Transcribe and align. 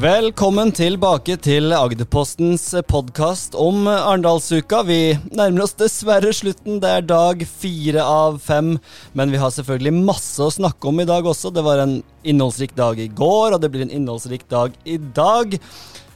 Velkommen 0.00 0.70
tilbake 0.72 1.34
til 1.44 1.74
Agderpostens 1.76 2.62
podkast 2.88 3.52
om 3.58 3.84
Arendalsuka. 3.90 4.78
Vi 4.88 5.18
nærmer 5.28 5.66
oss 5.66 5.74
dessverre 5.76 6.30
slutten. 6.32 6.78
Det 6.80 6.88
er 6.88 7.04
dag 7.04 7.42
fire 7.44 8.06
av 8.08 8.38
fem. 8.40 8.70
Men 9.12 9.34
vi 9.34 9.42
har 9.42 9.52
selvfølgelig 9.52 9.92
masse 9.98 10.40
å 10.40 10.54
snakke 10.54 10.88
om 10.88 11.02
i 11.02 11.08
dag 11.10 11.28
også. 11.28 11.52
Det 11.52 11.66
var 11.66 11.82
en 11.82 11.98
innholdsrik 12.24 12.72
dag 12.78 13.02
i 13.02 13.10
går, 13.12 13.52
og 13.52 13.60
det 13.60 13.68
blir 13.74 13.84
en 13.84 13.92
innholdsrik 13.98 14.48
dag 14.48 14.78
i 14.88 14.96
dag. 14.96 15.58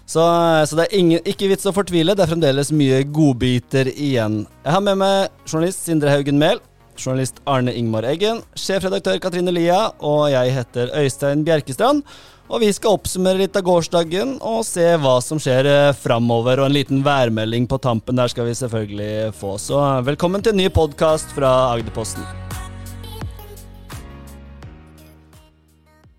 Så, 0.06 0.24
så 0.64 0.80
det 0.80 0.86
er 0.86 1.00
ingen, 1.02 1.20
ikke 1.28 1.50
vits 1.52 1.68
å 1.68 1.76
fortvile. 1.76 2.16
Det 2.16 2.24
er 2.24 2.32
fremdeles 2.32 2.72
mye 2.72 3.02
godbiter 3.04 3.92
igjen. 3.92 4.46
Jeg 4.64 4.78
har 4.78 4.86
med 4.86 5.02
meg 5.02 5.44
journalist 5.44 5.84
Sindre 5.84 6.14
Haugen 6.14 6.40
Mehl. 6.40 6.62
Journalist 6.96 7.40
Arne 7.50 7.72
Ingmar 7.74 8.06
Eggen, 8.08 8.42
sjefredaktør 8.58 9.18
Katrine 9.22 9.52
Lia, 9.54 9.88
og 9.98 10.28
jeg 10.32 10.54
heter 10.54 10.92
Øystein 11.00 11.44
Bjerkestrand. 11.46 12.04
Og 12.52 12.60
vi 12.60 12.68
skal 12.76 12.98
oppsummere 12.98 13.40
litt 13.40 13.56
av 13.56 13.64
gårsdagen 13.64 14.34
og 14.44 14.60
se 14.68 14.84
hva 15.00 15.14
som 15.24 15.40
skjer 15.40 15.68
eh, 15.70 15.94
framover. 15.96 16.60
Og 16.60 16.68
en 16.68 16.76
liten 16.76 17.00
værmelding 17.04 17.64
på 17.70 17.78
tampen 17.80 18.20
der 18.20 18.28
skal 18.28 18.48
vi 18.50 18.56
selvfølgelig 18.58 19.32
få. 19.38 19.56
Så 19.58 19.80
velkommen 20.04 20.44
til 20.44 20.52
en 20.52 20.60
ny 20.60 20.68
podkast 20.68 21.32
fra 21.34 21.54
Agderposten. 21.72 22.26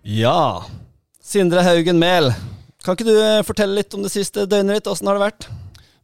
Ja, 0.02 0.64
Sindre 1.22 1.62
Haugen 1.66 1.98
Mehl. 2.02 2.32
Kan 2.86 2.98
ikke 2.98 3.06
du 3.06 3.16
eh, 3.18 3.44
fortelle 3.46 3.78
litt 3.78 3.94
om 3.94 4.04
det 4.04 4.12
siste 4.14 4.44
døgnet 4.50 4.80
ditt? 4.80 4.90
Åssen 4.90 5.08
har 5.10 5.18
det 5.18 5.28
vært? 5.28 5.48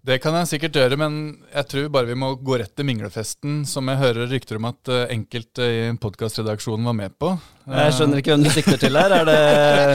Det 0.03 0.17
kan 0.19 0.35
jeg 0.35 0.49
sikkert 0.51 0.75
gjøre, 0.81 0.97
men 0.99 1.17
jeg 1.53 1.67
tror 1.71 1.91
bare 1.95 2.09
vi 2.09 2.17
må 2.19 2.33
gå 2.43 2.57
rett 2.59 2.73
til 2.75 2.89
minglefesten, 2.89 3.61
som 3.71 3.87
jeg 3.87 4.01
hører 4.01 4.27
rykter 4.33 4.59
om 4.59 4.65
at 4.73 4.91
eh, 4.91 5.13
enkelte 5.15 5.69
i 5.71 5.85
podkastredaksjonen 6.03 6.89
var 6.91 6.97
med 6.99 7.15
på. 7.23 7.29
Jeg 7.63 7.95
skjønner 7.97 8.21
ikke 8.21 8.33
hvem 8.35 8.45
du 8.45 8.51
sikter 8.53 8.79
til 8.81 8.99
her. 8.99 9.13
Er 9.15 9.29
det 9.29 9.37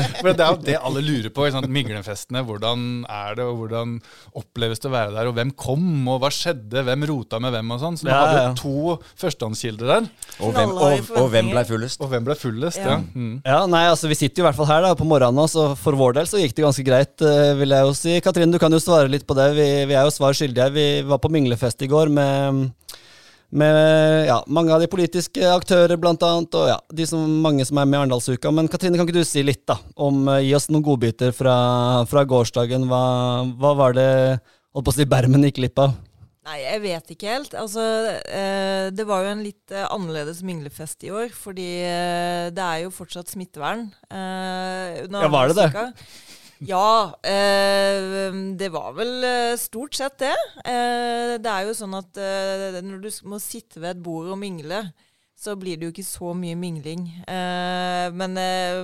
For 0.21 0.31
Det 0.31 0.45
er 0.45 0.53
jo 0.53 0.59
det 0.67 0.77
alle 0.89 1.03
lurer 1.03 1.31
på. 1.33 1.47
Ikke 1.47 1.63
Minglefestene. 1.67 2.43
Hvordan 2.47 2.85
er 3.11 3.37
det, 3.39 3.47
og 3.47 3.61
hvordan 3.61 3.97
oppleves 4.37 4.81
det 4.83 4.89
å 4.89 4.93
være 4.93 5.13
der? 5.15 5.29
Og 5.29 5.35
hvem 5.37 5.51
kom, 5.57 5.87
og 6.07 6.21
hva 6.23 6.31
skjedde? 6.33 6.85
Hvem 6.87 7.07
rota 7.11 7.41
med 7.43 7.55
hvem? 7.55 7.73
og 7.75 7.81
sånn. 7.83 7.99
Så 7.99 8.07
du 8.07 8.11
ja, 8.11 8.21
hadde 8.23 8.43
ja. 8.45 8.53
to 8.57 8.95
førstehåndskilder 9.19 9.93
der. 9.93 10.09
Og 10.39 10.55
hvem, 10.55 10.73
og, 10.75 11.11
og 11.19 11.29
hvem, 11.33 11.51
ble 11.51 11.65
fullest? 11.67 12.03
Og 12.03 12.11
hvem 12.13 12.27
ble 12.27 12.37
fullest, 12.39 12.81
ja. 12.81 12.97
Ja. 12.97 13.01
Mm. 13.13 13.35
ja. 13.43 13.59
nei, 13.69 13.83
altså 13.91 14.11
Vi 14.11 14.19
sitter 14.19 14.41
jo 14.41 14.45
i 14.45 14.49
hvert 14.49 14.59
fall 14.59 14.71
her 14.71 14.85
da, 14.87 14.95
på 14.97 15.07
morgenen, 15.07 15.51
så 15.51 15.69
for 15.79 15.97
vår 15.99 16.19
del 16.19 16.29
så 16.29 16.41
gikk 16.41 16.55
det 16.57 16.65
ganske 16.65 16.87
greit, 16.87 17.15
eh, 17.25 17.53
vil 17.59 17.75
jeg 17.75 17.89
jo 17.89 17.95
si. 17.97 18.17
Katrine, 18.23 18.53
du 18.53 18.61
kan 18.61 18.73
jo 18.73 18.81
svare 18.83 19.11
litt 19.11 19.27
på 19.27 19.37
det. 19.37 19.51
Vi, 19.57 19.69
vi 19.89 19.97
er 19.97 20.07
jo 20.07 20.13
svar 20.13 20.37
skyldige. 20.37 20.71
Vi 20.77 20.87
var 21.07 21.21
på 21.23 21.31
minglefest 21.33 21.83
i 21.83 21.91
går 21.91 22.13
med 22.13 22.67
med 23.49 24.27
ja, 24.27 24.41
mange 24.51 24.73
av 24.75 24.81
de 24.83 24.89
politiske 24.91 25.43
aktører, 25.47 25.95
blant 25.99 26.23
annet, 26.25 26.57
og 26.57 26.67
ja, 26.67 26.77
de 26.91 27.05
som, 27.07 27.23
mange 27.43 27.65
som 27.67 27.79
er 27.79 27.87
med 27.87 27.97
i 27.97 28.01
Arendalsuka. 28.01 28.51
Men 28.51 28.67
Katrine, 28.71 28.99
kan 28.99 29.07
ikke 29.07 29.21
du 29.21 29.27
si 29.27 29.43
litt, 29.45 29.63
da? 29.69 29.79
Om, 29.95 30.25
uh, 30.27 30.41
gi 30.43 30.51
oss 30.57 30.67
noen 30.71 30.85
godbiter 30.85 31.31
fra, 31.35 31.55
fra 32.11 32.25
gårsdagen. 32.27 32.89
Hva, 32.91 33.01
hva, 33.55 33.73
var 33.79 33.95
det 33.97 34.09
holdt 34.75 34.89
på 34.89 34.93
å 34.93 34.97
si, 34.97 35.07
Bermen 35.07 35.47
gikk 35.47 35.61
glipp 35.61 35.83
av? 35.85 35.95
Nei, 36.47 36.61
jeg 36.63 36.79
vet 36.83 37.09
ikke 37.11 37.31
helt. 37.33 37.55
Altså, 37.59 37.83
eh, 38.31 38.87
det 38.95 39.03
var 39.07 39.25
jo 39.25 39.31
en 39.33 39.43
litt 39.43 39.73
eh, 39.75 39.83
annerledes 39.91 40.39
minglefest 40.47 41.03
i 41.03 41.11
år, 41.11 41.33
fordi 41.35 41.67
eh, 41.83 42.47
det 42.55 42.63
er 42.63 42.85
jo 42.85 42.93
fortsatt 42.95 43.33
smittevern. 43.33 43.89
Eh, 44.07 45.01
ja, 45.11 45.27
var 45.33 45.51
det 45.51 45.57
det? 45.59 45.83
Ja, 46.65 47.13
eh, 47.21 48.33
det 48.57 48.69
var 48.73 48.95
vel 48.97 49.11
eh, 49.23 49.57
stort 49.61 49.93
sett 49.97 50.17
det. 50.23 50.33
Eh, 50.65 51.35
det 51.37 51.51
er 51.51 51.67
jo 51.67 51.75
sånn 51.77 51.93
at 51.99 52.17
eh, 52.17 52.79
når 52.81 53.03
du 53.03 53.09
må 53.29 53.37
sitte 53.43 53.81
ved 53.83 53.91
et 53.93 54.01
bord 54.01 54.31
og 54.33 54.39
mingle, 54.41 54.87
så 55.37 55.53
blir 55.55 55.77
det 55.77 55.85
jo 55.85 55.93
ikke 55.93 56.05
så 56.05 56.31
mye 56.33 56.57
mingling. 56.57 57.03
Eh, 57.29 58.07
men 58.17 58.37
eh, 58.41 58.79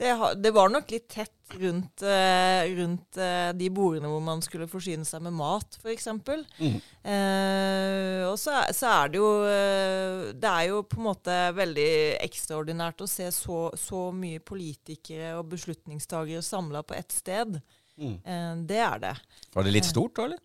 det, 0.00 0.12
det, 0.40 0.52
var 0.56 0.70
nok 0.72 0.88
litt 0.92 1.04
tett 1.12 1.52
rundt, 1.60 2.04
eh, 2.08 2.64
rundt 2.78 3.18
eh, 3.20 3.50
de 3.52 3.68
bordene 3.68 4.08
hvor 4.08 4.22
man 4.24 4.40
skulle 4.44 4.70
forsyne 4.70 5.04
seg 5.04 5.20
med 5.26 5.36
mat, 5.36 5.76
f.eks. 5.82 6.08
Mm. 6.16 6.78
Eh, 7.12 8.22
og 8.24 8.38
så, 8.40 8.56
så, 8.72 8.88
er 8.88 9.12
det 9.12 9.20
jo 9.20 9.28
eh, 9.44 10.32
Det 10.32 10.48
er 10.48 10.70
jo 10.70 10.80
på 10.88 11.02
en 11.02 11.08
måte 11.10 11.36
veldig 11.58 11.90
ekstraordinært 12.24 13.04
å 13.04 13.10
se 13.10 13.28
så, 13.36 13.66
så 13.76 14.06
mye 14.16 14.40
politikere 14.40 15.34
og 15.36 15.50
beslutningstagere 15.52 16.40
samla 16.46 16.86
på 16.86 16.96
ett 16.96 17.12
sted. 17.12 17.60
Mm. 18.00 18.64
det 18.66 18.78
er 18.80 19.00
det. 19.02 19.10
Var 19.52 19.66
det 19.66 19.72
litt 19.74 19.86
stort, 19.86 20.16
da, 20.16 20.24
eller? 20.24 20.40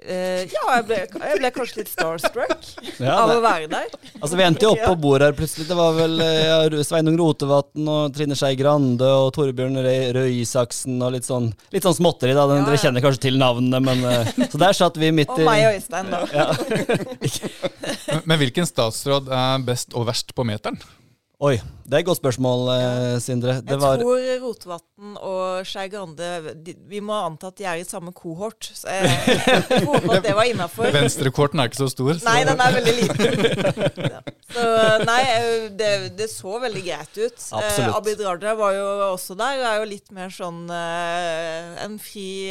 Uh, 0.00 0.42
ja, 0.48 0.62
jeg 0.76 0.84
ble, 0.88 0.98
jeg 1.04 1.40
ble, 1.40 1.50
kanskje 1.52 1.80
litt 1.80 1.90
starstruck 1.92 2.68
ja, 3.02 3.16
av 3.16 3.32
å 3.34 3.40
være 3.44 3.68
der. 3.70 3.88
Altså 4.20 4.38
Vi 4.38 4.44
endte 4.46 4.64
jo 4.64 4.72
opp 4.74 4.84
på 4.86 4.94
bordet 5.02 5.30
her 5.30 5.36
plutselig. 5.38 5.66
Det 5.68 5.76
var 5.78 5.96
vel 5.98 6.16
ja, 6.20 6.60
Sveinung 6.86 7.18
Rotevatn 7.20 7.90
og 7.90 8.14
Trine 8.16 8.38
Skei 8.38 8.56
Grande 8.60 9.08
og 9.08 9.32
Torbjørn 9.36 9.80
Røe 10.16 10.28
Isaksen 10.38 11.00
og 11.04 11.14
litt 11.16 11.28
sånn, 11.28 11.50
litt 11.74 11.86
sånn 11.86 11.98
småtteri. 11.98 12.36
da 12.36 12.46
ja, 12.48 12.62
Dere 12.68 12.80
kjenner 12.80 13.04
kanskje 13.04 13.26
til 13.28 13.40
navnene, 13.40 13.82
men 13.84 14.06
uh, 14.06 14.46
Så 14.46 14.60
der 14.62 14.76
satt 14.76 15.00
vi 15.00 15.12
midt 15.14 15.34
i 15.36 15.44
Og 15.44 15.50
meg 15.50 15.66
og 15.68 15.76
Øystein, 15.76 16.10
da. 16.12 16.48
men, 18.10 18.24
men 18.24 18.42
hvilken 18.44 18.68
statsråd 18.68 19.28
er 19.28 19.68
best 19.68 19.96
og 19.96 20.08
verst 20.08 20.34
på 20.36 20.48
meteren? 20.48 20.80
Oi, 21.40 21.54
det 21.90 21.96
er 21.96 22.02
et 22.04 22.06
godt 22.06 22.20
spørsmål, 22.20 22.68
eh, 22.70 23.14
Sindre. 23.18 23.56
Det 23.64 23.72
jeg 23.74 23.80
var... 23.82 23.96
tror 23.98 24.20
Rotevatn 24.44 25.14
og 25.16 25.66
Skei 25.66 25.88
Grande 25.90 26.26
Vi 26.86 27.00
må 27.02 27.16
anta 27.16 27.48
at 27.48 27.56
de 27.58 27.64
er 27.66 27.80
i 27.80 27.86
samme 27.88 28.12
kohort. 28.14 28.68
Så 28.76 28.92
jeg, 28.92 29.08
håper 29.88 30.18
at 30.20 30.26
det 30.28 30.34
var 30.36 30.46
innafor. 30.46 30.86
Venstrekorten 30.98 31.58
er 31.58 31.70
ikke 31.70 31.80
så 31.80 31.88
stor. 31.90 32.12
Så. 32.14 32.26
Nei, 32.28 32.44
den 32.46 32.60
er 32.62 32.76
veldig 32.76 32.94
liten. 33.00 33.26
Ja. 34.10 34.20
Så 34.50 34.62
nei, 35.06 35.18
eh, 35.30 35.64
det, 35.78 35.88
det, 36.18 36.26
så 36.30 36.56
veldig 36.62 36.80
greit 36.82 37.18
ut. 37.18 37.42
Eh, 37.58 37.90
Abid 37.94 38.22
Raja 38.24 38.54
var 38.58 38.74
jo 38.74 38.86
også 39.12 39.36
der. 39.38 39.58
Det 39.60 39.68
er 39.68 39.82
jo 39.82 39.88
litt 39.90 40.14
mer 40.14 40.32
sånn 40.34 40.64
eh, 40.74 41.76
en 41.84 41.94
fri 42.02 42.50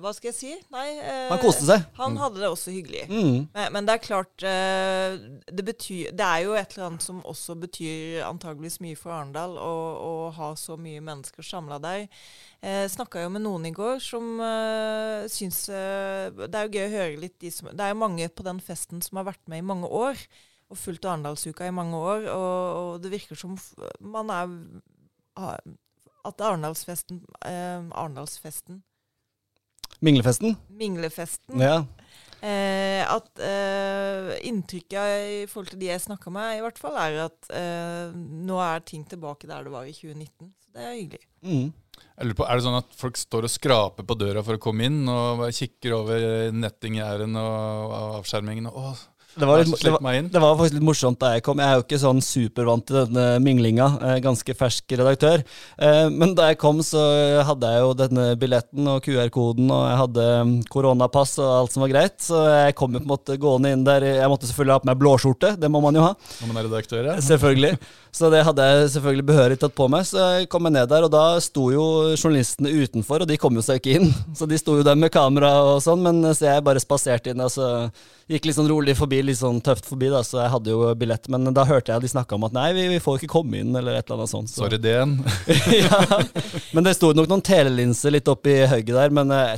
Hva 0.00 0.12
skal 0.16 0.30
jeg 0.30 0.36
si? 0.36 0.54
Nei. 0.74 0.86
Han 1.30 1.40
koste 1.42 1.64
seg. 1.68 1.86
Han 2.00 2.14
mm. 2.14 2.20
hadde 2.24 2.44
det 2.44 2.50
også 2.52 2.74
hyggelig. 2.74 3.06
Mm. 3.08 3.48
Men, 3.52 3.72
men, 3.76 3.88
det 3.88 3.96
er 3.96 4.04
klart 4.04 4.44
det, 4.44 5.64
betyr, 5.64 6.12
det 6.16 6.26
er 6.26 6.44
jo 6.44 6.56
et 6.58 6.76
eller 6.76 6.90
annet 6.90 7.06
som 7.06 7.22
også 7.24 7.56
betyr 7.64 7.95
betyr 7.96 8.24
antageligvis 8.26 8.80
mye 8.82 8.96
for 8.98 9.12
Arendal 9.14 9.56
å, 9.58 10.30
ha 10.36 10.50
så 10.58 10.76
mye 10.76 11.00
mennesker 11.04 11.44
samla 11.44 11.78
der. 11.82 12.06
Eh, 12.60 12.86
snakka 12.90 13.22
jo 13.22 13.30
med 13.32 13.44
noen 13.44 13.66
i 13.66 13.74
går 13.74 14.00
som 14.02 14.40
eh, 14.40 15.26
syns 15.30 15.68
eh, 15.68 16.32
Det 16.32 16.54
er 16.56 16.66
jo 16.66 16.74
gøy 16.74 16.86
å 16.86 16.94
høre 16.94 17.20
litt 17.20 17.36
de 17.40 17.50
som 17.52 17.68
Det 17.70 17.84
er 17.84 17.92
jo 17.92 18.00
mange 18.00 18.28
på 18.28 18.46
den 18.46 18.60
festen 18.64 19.02
som 19.04 19.20
har 19.20 19.28
vært 19.28 19.44
med 19.48 19.62
i 19.62 19.66
mange 19.66 19.88
år. 19.88 20.18
Og 20.70 20.80
fulgt 20.80 21.06
Arendalsuka 21.06 21.68
i 21.68 21.74
mange 21.74 21.96
år. 21.96 22.26
Og, 22.32 22.56
og 22.80 23.02
det 23.02 23.12
virker 23.12 23.38
som 23.38 23.54
man 24.00 24.32
er 24.34 24.56
At 26.26 26.42
Arendalsfesten 26.42 27.22
eh, 27.46 27.86
Arendalsfesten 27.92 28.82
Minglefesten? 30.04 30.58
Minglefesten. 30.68 31.60
Ja. 31.62 31.86
Eh, 32.44 33.00
at 33.00 33.40
eh, 33.40 34.34
inntrykket 34.48 35.24
i 35.24 35.38
forhold 35.48 35.72
til 35.72 35.80
de 35.80 35.88
jeg 35.88 36.04
snakka 36.04 36.32
med, 36.34 36.58
i 36.58 36.62
hvert 36.64 36.78
fall, 36.80 36.98
er 37.00 37.22
at 37.24 37.50
eh, 37.56 38.12
nå 38.12 38.60
er 38.60 38.84
ting 38.84 39.06
tilbake 39.08 39.48
der 39.48 39.66
det 39.66 39.72
var 39.72 39.88
i 39.88 39.94
2019. 39.96 40.52
Så 40.52 40.72
det 40.76 40.84
er 40.84 40.94
hyggelig. 40.98 41.24
Mm. 41.46 41.72
På, 42.36 42.44
er 42.44 42.58
det 42.58 42.66
sånn 42.66 42.78
at 42.78 42.96
folk 42.96 43.18
står 43.20 43.48
og 43.48 43.52
skraper 43.52 44.06
på 44.08 44.18
døra 44.20 44.44
for 44.44 44.58
å 44.58 44.62
komme 44.62 44.88
inn, 44.88 45.02
og 45.08 45.46
kikker 45.56 45.96
over 45.96 46.26
nettinggjerdene 46.52 47.40
og 47.40 47.96
avskjermingen? 48.20 48.68
og 48.72 48.94
det 49.36 49.46
var, 49.48 49.60
litt, 49.60 49.82
det, 49.84 49.90
var, 49.92 50.16
det 50.32 50.40
var, 50.40 50.54
faktisk 50.56 50.76
litt 50.78 50.86
morsomt 50.86 51.18
da 51.20 51.34
jeg 51.34 51.42
kom. 51.44 51.60
Jeg 51.60 51.68
er 51.68 51.76
jo 51.76 51.84
ikke 51.84 51.98
sånn 52.00 52.22
supervant 52.24 52.86
til 52.88 52.96
denne 53.02 53.24
minglinga. 53.44 53.88
Ganske 54.24 54.54
fersk 54.56 54.96
redaktør. 54.96 55.44
Eh, 55.76 56.06
men 56.12 56.32
da 56.38 56.48
jeg 56.50 56.58
kom, 56.62 56.80
så 56.84 57.02
hadde 57.44 57.72
jeg 57.74 57.84
jo 57.84 57.92
denne 57.98 58.24
billetten 58.40 58.88
og 58.94 59.04
QR-koden, 59.04 59.68
og 59.68 59.84
jeg 59.90 60.00
hadde 60.00 60.26
mm, 60.48 60.54
koronapass 60.72 61.36
og 61.42 61.50
alt 61.50 61.76
som 61.76 61.84
var 61.84 61.92
greit. 61.92 62.16
Så 62.24 62.40
jeg 62.48 62.78
kom 62.80 62.96
jo 62.96 63.02
på 63.02 63.08
en 63.08 63.12
måte 63.12 63.38
gående 63.42 63.74
inn 63.76 63.84
der. 63.86 64.08
Jeg 64.08 64.32
måtte 64.32 64.48
selvfølgelig 64.48 64.78
ha 64.78 64.84
på 64.86 64.90
meg 64.90 65.00
blåskjorte, 65.04 65.52
det 65.60 65.72
må 65.72 65.84
man 65.84 66.00
jo 66.00 66.06
ha. 66.08 66.14
Når 66.40 66.52
man 66.52 66.62
er 66.62 66.68
redaktør, 66.70 67.12
ja. 67.12 67.20
Selvfølgelig. 67.26 67.76
Så 68.16 68.32
det 68.32 68.40
hadde 68.48 68.64
jeg 68.64 68.90
selvfølgelig 68.94 69.28
behørig 69.28 69.60
tatt 69.60 69.76
på 69.76 69.90
meg. 69.92 70.08
Så 70.08 70.16
jeg 70.38 70.50
kom 70.52 70.64
ned 70.70 70.88
der, 70.88 71.04
og 71.04 71.12
da 71.12 71.24
sto 71.44 71.68
jo 71.74 71.86
journalistene 72.16 72.72
utenfor, 72.72 73.26
og 73.26 73.28
de 73.28 73.36
kom 73.40 73.60
jo 73.60 73.64
seg 73.64 73.82
ikke 73.82 74.00
inn. 74.00 74.12
Så 74.32 74.48
de 74.48 74.56
sto 74.60 74.78
jo 74.78 74.86
der 74.86 74.96
med 74.96 75.12
kamera 75.12 75.52
og 75.74 75.82
sånn, 75.84 76.00
men 76.06 76.24
så 76.32 76.48
jeg 76.48 76.64
bare 76.64 76.80
spaserte 76.80 77.34
inn. 77.34 77.44
altså 77.44 77.90
gikk 78.30 78.48
litt 78.48 78.56
sånn 78.58 78.70
rolig 78.70 78.96
forbi, 78.98 79.20
litt 79.22 79.38
sånn 79.38 79.60
tøft 79.64 79.86
forbi, 79.86 80.08
da, 80.10 80.22
så 80.26 80.40
jeg 80.42 80.52
hadde 80.54 80.72
jo 80.72 80.90
billett. 80.98 81.28
Men 81.32 81.46
da 81.54 81.66
hørte 81.68 81.94
jeg 81.94 82.04
de 82.04 82.10
snakka 82.10 82.38
om 82.38 82.46
at 82.48 82.56
nei, 82.56 82.68
vi, 82.76 82.88
vi, 82.94 83.02
får 83.02 83.20
ikke 83.20 83.34
komme 83.36 83.60
inn, 83.62 83.74
eller 83.78 83.98
et 83.98 84.08
eller 84.08 84.24
annet 84.24 84.32
sånt. 84.32 84.50
Så. 84.50 84.64
Sorry, 84.64 84.80
DN. 84.82 85.18
ja, 85.82 86.20
men 86.74 86.86
det 86.86 86.96
sto 86.98 87.12
nok 87.14 87.30
noen 87.30 87.44
telelinser 87.46 88.16
litt 88.16 88.30
oppi 88.30 88.58
hugget 88.66 88.98
der, 88.98 89.14
men 89.14 89.32
eh, 89.34 89.56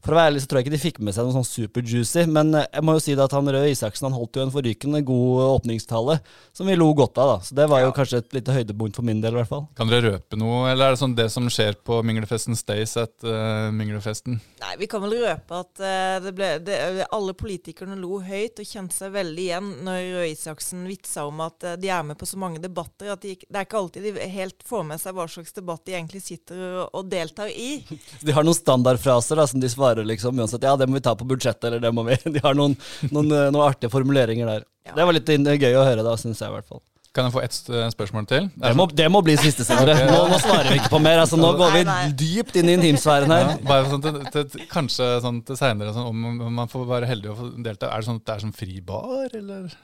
for 0.00 0.12
å 0.12 0.18
være 0.18 0.30
ærlig 0.30 0.42
så 0.44 0.50
tror 0.50 0.60
jeg 0.60 0.66
ikke 0.66 0.74
de 0.74 0.82
fikk 0.82 0.98
med 1.04 1.16
seg 1.16 1.26
noe 1.26 1.34
sånn 1.34 1.46
super-juicy, 1.48 2.26
men 2.30 2.52
eh, 2.58 2.68
jeg 2.68 2.84
må 2.86 2.94
jo 2.96 3.02
si 3.04 3.16
det 3.16 3.24
at 3.24 3.34
han 3.36 3.48
Røe 3.50 3.70
Isaksen 3.72 4.08
han 4.08 4.16
holdt 4.16 4.36
jo 4.36 4.44
en 4.44 4.52
forrykende 4.52 5.02
god 5.06 5.42
åpningstale, 5.46 6.18
som 6.56 6.68
vi 6.68 6.76
lo 6.76 6.90
godt 6.96 7.20
av. 7.20 7.32
da. 7.32 7.36
Så 7.46 7.56
det 7.56 7.66
var 7.70 7.84
jo 7.84 7.94
kanskje 7.96 8.20
et 8.22 8.36
lite 8.36 8.54
høydepunkt 8.54 8.98
for 8.98 9.06
min 9.06 9.22
del, 9.22 9.34
i 9.34 9.40
hvert 9.40 9.50
fall. 9.50 9.66
Kan 9.78 9.90
dere 9.90 10.14
røpe 10.16 10.38
noe, 10.40 10.66
eller 10.70 10.90
er 10.90 10.96
det 10.96 11.02
sånn 11.02 11.16
det 11.18 11.28
som 11.32 11.48
skjer 11.52 11.78
på 11.86 12.00
Minglefesten 12.06 12.58
stays 12.58 12.96
at 13.00 13.26
uh, 13.26 13.70
Minglefesten? 13.74 14.40
Nei, 14.60 14.74
vi 14.80 14.88
kan 14.90 15.04
vel 15.04 15.16
røpe 15.24 15.62
at 15.64 15.82
uh, 15.82 16.16
det 16.24 16.34
ble, 16.36 16.50
det, 16.64 16.78
alle 17.08 17.36
politikerne 17.38 17.98
lo 18.00 18.20
høyt 18.24 18.60
og 18.60 18.68
kjente 18.68 18.96
seg 18.96 19.14
veldig 19.16 19.46
igjen 19.46 19.72
når 19.86 20.00
Røe 20.16 20.28
Isaksen 20.34 20.84
vitsa 20.88 21.26
om 21.28 21.40
at 21.46 21.68
uh, 21.68 21.76
de 21.80 21.92
er 21.92 22.04
med 22.06 22.20
på 22.20 22.28
så 22.28 22.40
mange 22.40 22.62
debatter 22.62 23.12
at 23.14 23.24
de, 23.24 23.36
det 23.40 23.56
er 23.56 23.68
ikke 23.68 23.80
alltid 23.80 24.08
de 24.10 24.28
helt 24.36 24.66
får 24.66 24.86
med 24.92 25.02
seg 25.02 25.16
hva 25.16 25.26
slags 25.30 25.56
debatt 25.56 25.84
de 25.86 25.96
egentlig 25.96 26.22
sitter 26.24 26.60
og, 26.68 27.00
og 27.00 27.10
deltar 27.10 27.50
i. 27.50 27.80
De 28.26 28.34
har 28.34 28.44
noen 28.44 28.56
standardfraser 28.56 29.38
da, 29.38 29.46
som 29.48 29.62
de 29.62 29.69
svarer 29.72 30.06
liksom 30.08 30.38
uansett. 30.38 30.66
Ja, 30.66 30.76
det 30.78 30.88
må 30.90 30.98
vi 30.98 31.04
ta 31.06 31.16
på 31.18 31.28
budsjettet, 31.28 31.64
eller 31.70 31.82
det 31.82 31.94
må 31.94 32.04
vi 32.08 32.18
De 32.36 32.42
har 32.44 32.56
noen, 32.58 32.76
noen, 33.10 33.32
eh, 33.32 33.48
noen 33.50 33.66
artige 33.66 33.92
formuleringer 33.92 34.48
der. 34.50 34.68
Ja. 34.88 34.96
Det 34.98 35.08
var 35.08 35.16
litt 35.16 35.28
gøy 35.30 35.74
å 35.76 35.86
høre, 35.86 36.06
da, 36.06 36.16
syns 36.20 36.42
jeg 36.42 36.50
i 36.50 36.56
hvert 36.58 36.68
fall. 36.68 36.82
Kan 37.10 37.26
jeg 37.26 37.34
få 37.34 37.40
ett 37.42 37.56
eh, 37.74 37.88
spørsmål 37.90 38.26
til? 38.30 38.44
Det 38.54 38.70
må, 38.78 38.86
det 38.94 39.08
må 39.10 39.18
bli 39.26 39.34
siste, 39.40 39.64
Sindre. 39.66 39.96
Nå, 40.06 40.18
nå, 40.30 40.36
svarer 40.38 40.70
vi 40.70 40.78
ikke 40.78 40.92
på 40.92 41.00
mer. 41.02 41.18
Altså, 41.24 41.40
nå 41.40 41.50
går 41.58 41.72
vi 41.74 41.82
dypt 42.20 42.60
inn 42.60 42.70
i 42.70 42.76
intimsfæren 42.78 43.34
her. 43.34 43.48
Ja, 43.48 43.56
bare 43.66 43.88
sånn 43.90 44.04
til, 44.04 44.20
til, 44.30 44.66
kanskje 44.70 45.08
sånn 45.24 45.40
til 45.46 45.58
seinere, 45.58 45.94
sånn, 45.96 46.06
om 46.06 46.54
man 46.54 46.70
får 46.70 46.86
være 46.92 47.10
heldig 47.10 47.32
å 47.32 47.38
få 47.40 47.50
delta. 47.66 47.90
Er 47.90 48.04
det 48.04 48.10
sånn 48.12 48.20
at 48.22 48.28
det 48.28 48.36
er 48.36 48.44
sånn 48.44 48.54
fri 48.54 48.78
bar, 48.86 49.26
eller? 49.40 49.74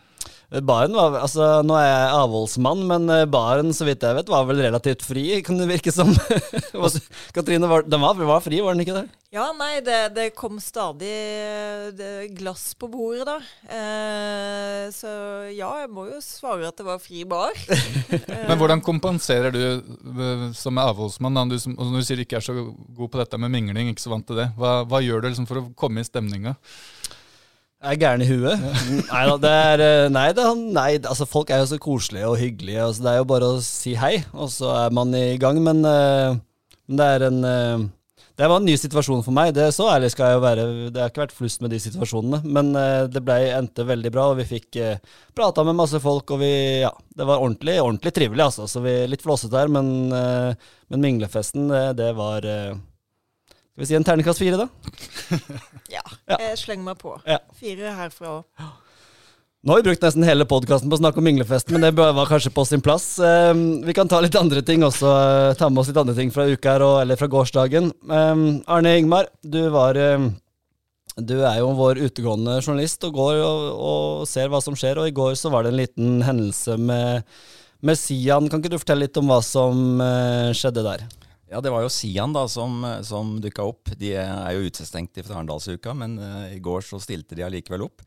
Baren 0.63 0.95
var, 0.95 1.17
altså 1.25 1.49
Nå 1.67 1.75
er 1.81 1.89
jeg 1.89 2.15
avholdsmann, 2.21 2.85
men 2.87 3.11
eh, 3.11 3.25
baren 3.27 3.73
så 3.75 3.89
vidt 3.89 4.05
jeg 4.07 4.15
vet, 4.21 4.31
var 4.31 4.47
vel 4.47 4.63
relativt 4.63 5.03
fri, 5.03 5.25
kan 5.47 5.59
det 5.59 5.67
virke 5.73 5.95
som. 5.95 6.13
Katrine, 7.37 7.67
var, 7.67 7.83
den 7.83 8.05
var, 8.05 8.21
var, 8.21 8.45
fri, 8.45 8.61
var 8.63 8.77
den 8.77 8.85
ikke 8.85 9.01
det? 9.01 9.09
Ja, 9.35 9.49
nei, 9.59 9.81
det, 9.85 9.99
det 10.15 10.29
kom 10.39 10.61
stadig 10.63 11.11
det, 11.99 12.13
glass 12.39 12.71
på 12.79 12.89
bordet, 12.93 13.27
da. 13.27 13.41
Eh, 13.67 14.87
så 14.95 15.11
ja, 15.51 15.73
jeg 15.83 15.91
må 15.93 16.07
jo 16.13 16.23
svare 16.25 16.71
at 16.71 16.79
det 16.79 16.87
var 16.87 17.03
fri 17.03 17.27
bar. 17.29 17.59
men 18.49 18.57
hvordan 18.61 18.85
kompenserer 18.87 19.51
du 19.51 20.55
som 20.55 20.67
som 20.67 20.83
avholdsmann, 20.83 21.37
da, 21.37 21.45
du 21.49 21.59
som, 21.61 21.75
når 21.79 22.03
du 22.03 22.07
sier 22.07 22.21
du 22.21 22.27
ikke 22.27 22.41
er 22.41 22.45
så 22.45 22.55
god 22.57 23.11
på 23.13 23.21
dette 23.21 23.41
med 23.41 23.53
mingling, 23.55 23.93
ikke 23.93 24.05
så 24.05 24.13
vant 24.13 24.27
til 24.29 24.41
det, 24.41 24.51
hva, 24.59 24.81
hva 24.89 25.03
gjør 25.05 25.23
du 25.23 25.31
liksom 25.31 25.49
for 25.49 25.63
å 25.63 25.69
komme 25.79 26.03
i 26.03 26.09
stemninga? 26.09 26.57
Er 27.87 27.99
gæren 28.01 28.23
i 28.25 28.27
huet. 28.27 28.63
nei 29.13 29.25
da, 29.29 29.35
det 29.39 29.51
er 29.55 29.83
eh, 29.85 30.07
Nei, 30.11 30.29
det, 30.35 30.47
nei, 30.75 30.89
altså 30.99 31.27
folk 31.29 31.53
er 31.55 31.63
jo 31.63 31.69
så 31.71 31.79
koselige 31.83 32.31
og 32.31 32.41
hyggelige. 32.41 32.83
Altså, 32.83 33.05
det 33.05 33.13
er 33.13 33.21
jo 33.21 33.29
bare 33.31 33.51
å 33.53 33.61
si 33.63 33.95
hei, 33.99 34.17
og 34.35 34.51
så 34.51 34.73
er 34.87 34.97
man 34.97 35.15
i 35.15 35.37
gang. 35.41 35.61
Men, 35.63 35.85
uh, 35.87 36.39
det 36.87 37.07
er 37.17 37.27
en 37.29 37.39
uh, 37.47 37.85
Det 38.37 38.49
var 38.51 38.59
en 38.59 38.67
ny 38.69 38.75
situasjon 38.81 39.23
for 39.27 39.35
meg. 39.37 39.53
Det 39.57 39.69
Så 39.75 39.87
ærlig 39.91 40.11
skal 40.15 40.33
jeg 40.33 40.39
jo 40.39 40.43
være. 40.47 40.67
Det 40.95 41.03
har 41.03 41.13
ikke 41.13 41.25
vært 41.25 41.37
flust 41.37 41.63
med 41.63 41.73
de 41.75 41.81
situasjonene. 41.85 42.43
Men 42.59 42.75
uh, 42.75 43.07
det 43.13 43.23
ble, 43.27 43.39
endte 43.55 43.87
veldig 43.87 44.13
bra, 44.15 44.27
og 44.33 44.41
vi 44.41 44.49
fikk 44.51 44.81
uh, 44.83 45.23
prata 45.37 45.65
med 45.67 45.79
masse 45.79 46.03
folk, 46.03 46.35
og 46.35 46.43
vi 46.43 46.53
Ja, 46.83 46.91
det 46.91 47.29
var 47.29 47.39
ordentlig, 47.39 47.79
ordentlig 47.85 48.17
trivelig, 48.19 48.49
altså. 48.49 48.67
Så 48.71 48.83
vi 48.83 48.99
Litt 49.07 49.23
flåsete 49.23 49.63
her, 49.63 49.71
men, 49.71 50.11
men 50.11 51.03
minglefesten, 51.03 51.71
det, 51.71 51.87
det 52.03 52.11
var 52.19 52.51
skal 53.77 53.85
vi 53.85 53.87
si 53.91 53.97
en 53.99 54.05
terningkast 54.09 54.41
fire, 54.41 54.57
da? 54.57 54.69
ja, 55.99 56.01
ja, 56.25 56.37
jeg 56.41 56.61
slenger 56.63 56.87
meg 56.87 56.97
på. 56.97 57.11
Ja. 57.29 57.43
Fire 57.61 57.91
herfra 57.93 58.31
òg. 58.39 58.47
Nå 59.61 59.75
har 59.75 59.83
vi 59.83 59.91
brukt 59.91 60.07
nesten 60.07 60.25
hele 60.25 60.47
podkasten 60.49 60.89
på 60.89 60.97
å 60.97 61.01
snakke 61.03 61.21
om 61.21 61.27
minglefesten, 61.29 61.77
men 61.77 61.85
det 61.85 61.91
var 62.01 62.31
kanskje 62.31 62.55
på 62.57 62.65
sin 62.65 62.81
plass. 62.81 63.05
Um, 63.21 63.83
vi 63.85 63.93
kan 63.99 64.09
ta 64.09 64.23
litt 64.25 64.39
andre 64.41 64.63
ting 64.65 64.81
også. 64.87 65.11
Uh, 65.13 65.51
ta 65.61 65.69
med 65.69 65.83
oss 65.83 65.91
litt 65.91 66.01
andre 66.01 66.15
ting 66.17 66.33
fra 66.33 66.47
uka 66.49 66.73
her, 66.73 66.87
eller 67.03 67.21
fra 67.21 67.29
gårsdagen. 67.29 67.91
Um, 68.09 68.47
Arne 68.65 68.95
Ingmar, 68.97 69.29
du 69.45 69.61
var 69.75 70.01
um, 70.17 70.31
Du 71.21 71.35
er 71.43 71.61
jo 71.61 71.75
vår 71.77 72.01
utegående 72.07 72.57
journalist 72.63 73.05
og 73.05 73.21
går 73.21 73.43
og, 73.43 73.69
og, 73.77 74.25
ser 74.31 74.49
hva 74.49 74.63
som 74.65 74.73
skjer, 74.73 75.03
og 75.03 75.13
i 75.13 75.17
går 75.21 75.37
så 75.37 75.53
var 75.53 75.67
det 75.67 75.75
en 75.75 75.81
liten 75.83 76.25
hendelse 76.25 76.81
med, 76.81 77.29
med 77.85 78.01
Sian. 78.01 78.49
Kan 78.49 78.65
ikke 78.65 78.73
du 78.73 78.81
fortelle 78.81 79.05
litt 79.05 79.21
om 79.21 79.29
hva 79.29 79.43
som 79.45 80.01
uh, 80.01 80.57
skjedde 80.57 80.89
der? 80.89 81.05
Ja, 81.47 81.61
det 81.63 81.71
var 81.71 81.85
jo 81.85 81.93
Sian 81.93 82.35
da 82.35 82.47
som, 82.51 82.83
som 83.07 83.37
dukka 83.43 83.65
opp. 83.69 83.93
De 83.99 84.17
er 84.19 84.57
jo 84.57 84.67
utestengt 84.67 85.15
fra 85.23 85.39
Arendalsuka, 85.39 85.95
men 85.95 86.19
uh, 86.19 86.51
i 86.51 86.59
går 86.63 86.83
så 86.83 86.99
stilte 87.03 87.39
de 87.39 87.45
allikevel 87.47 87.87
opp. 87.87 88.03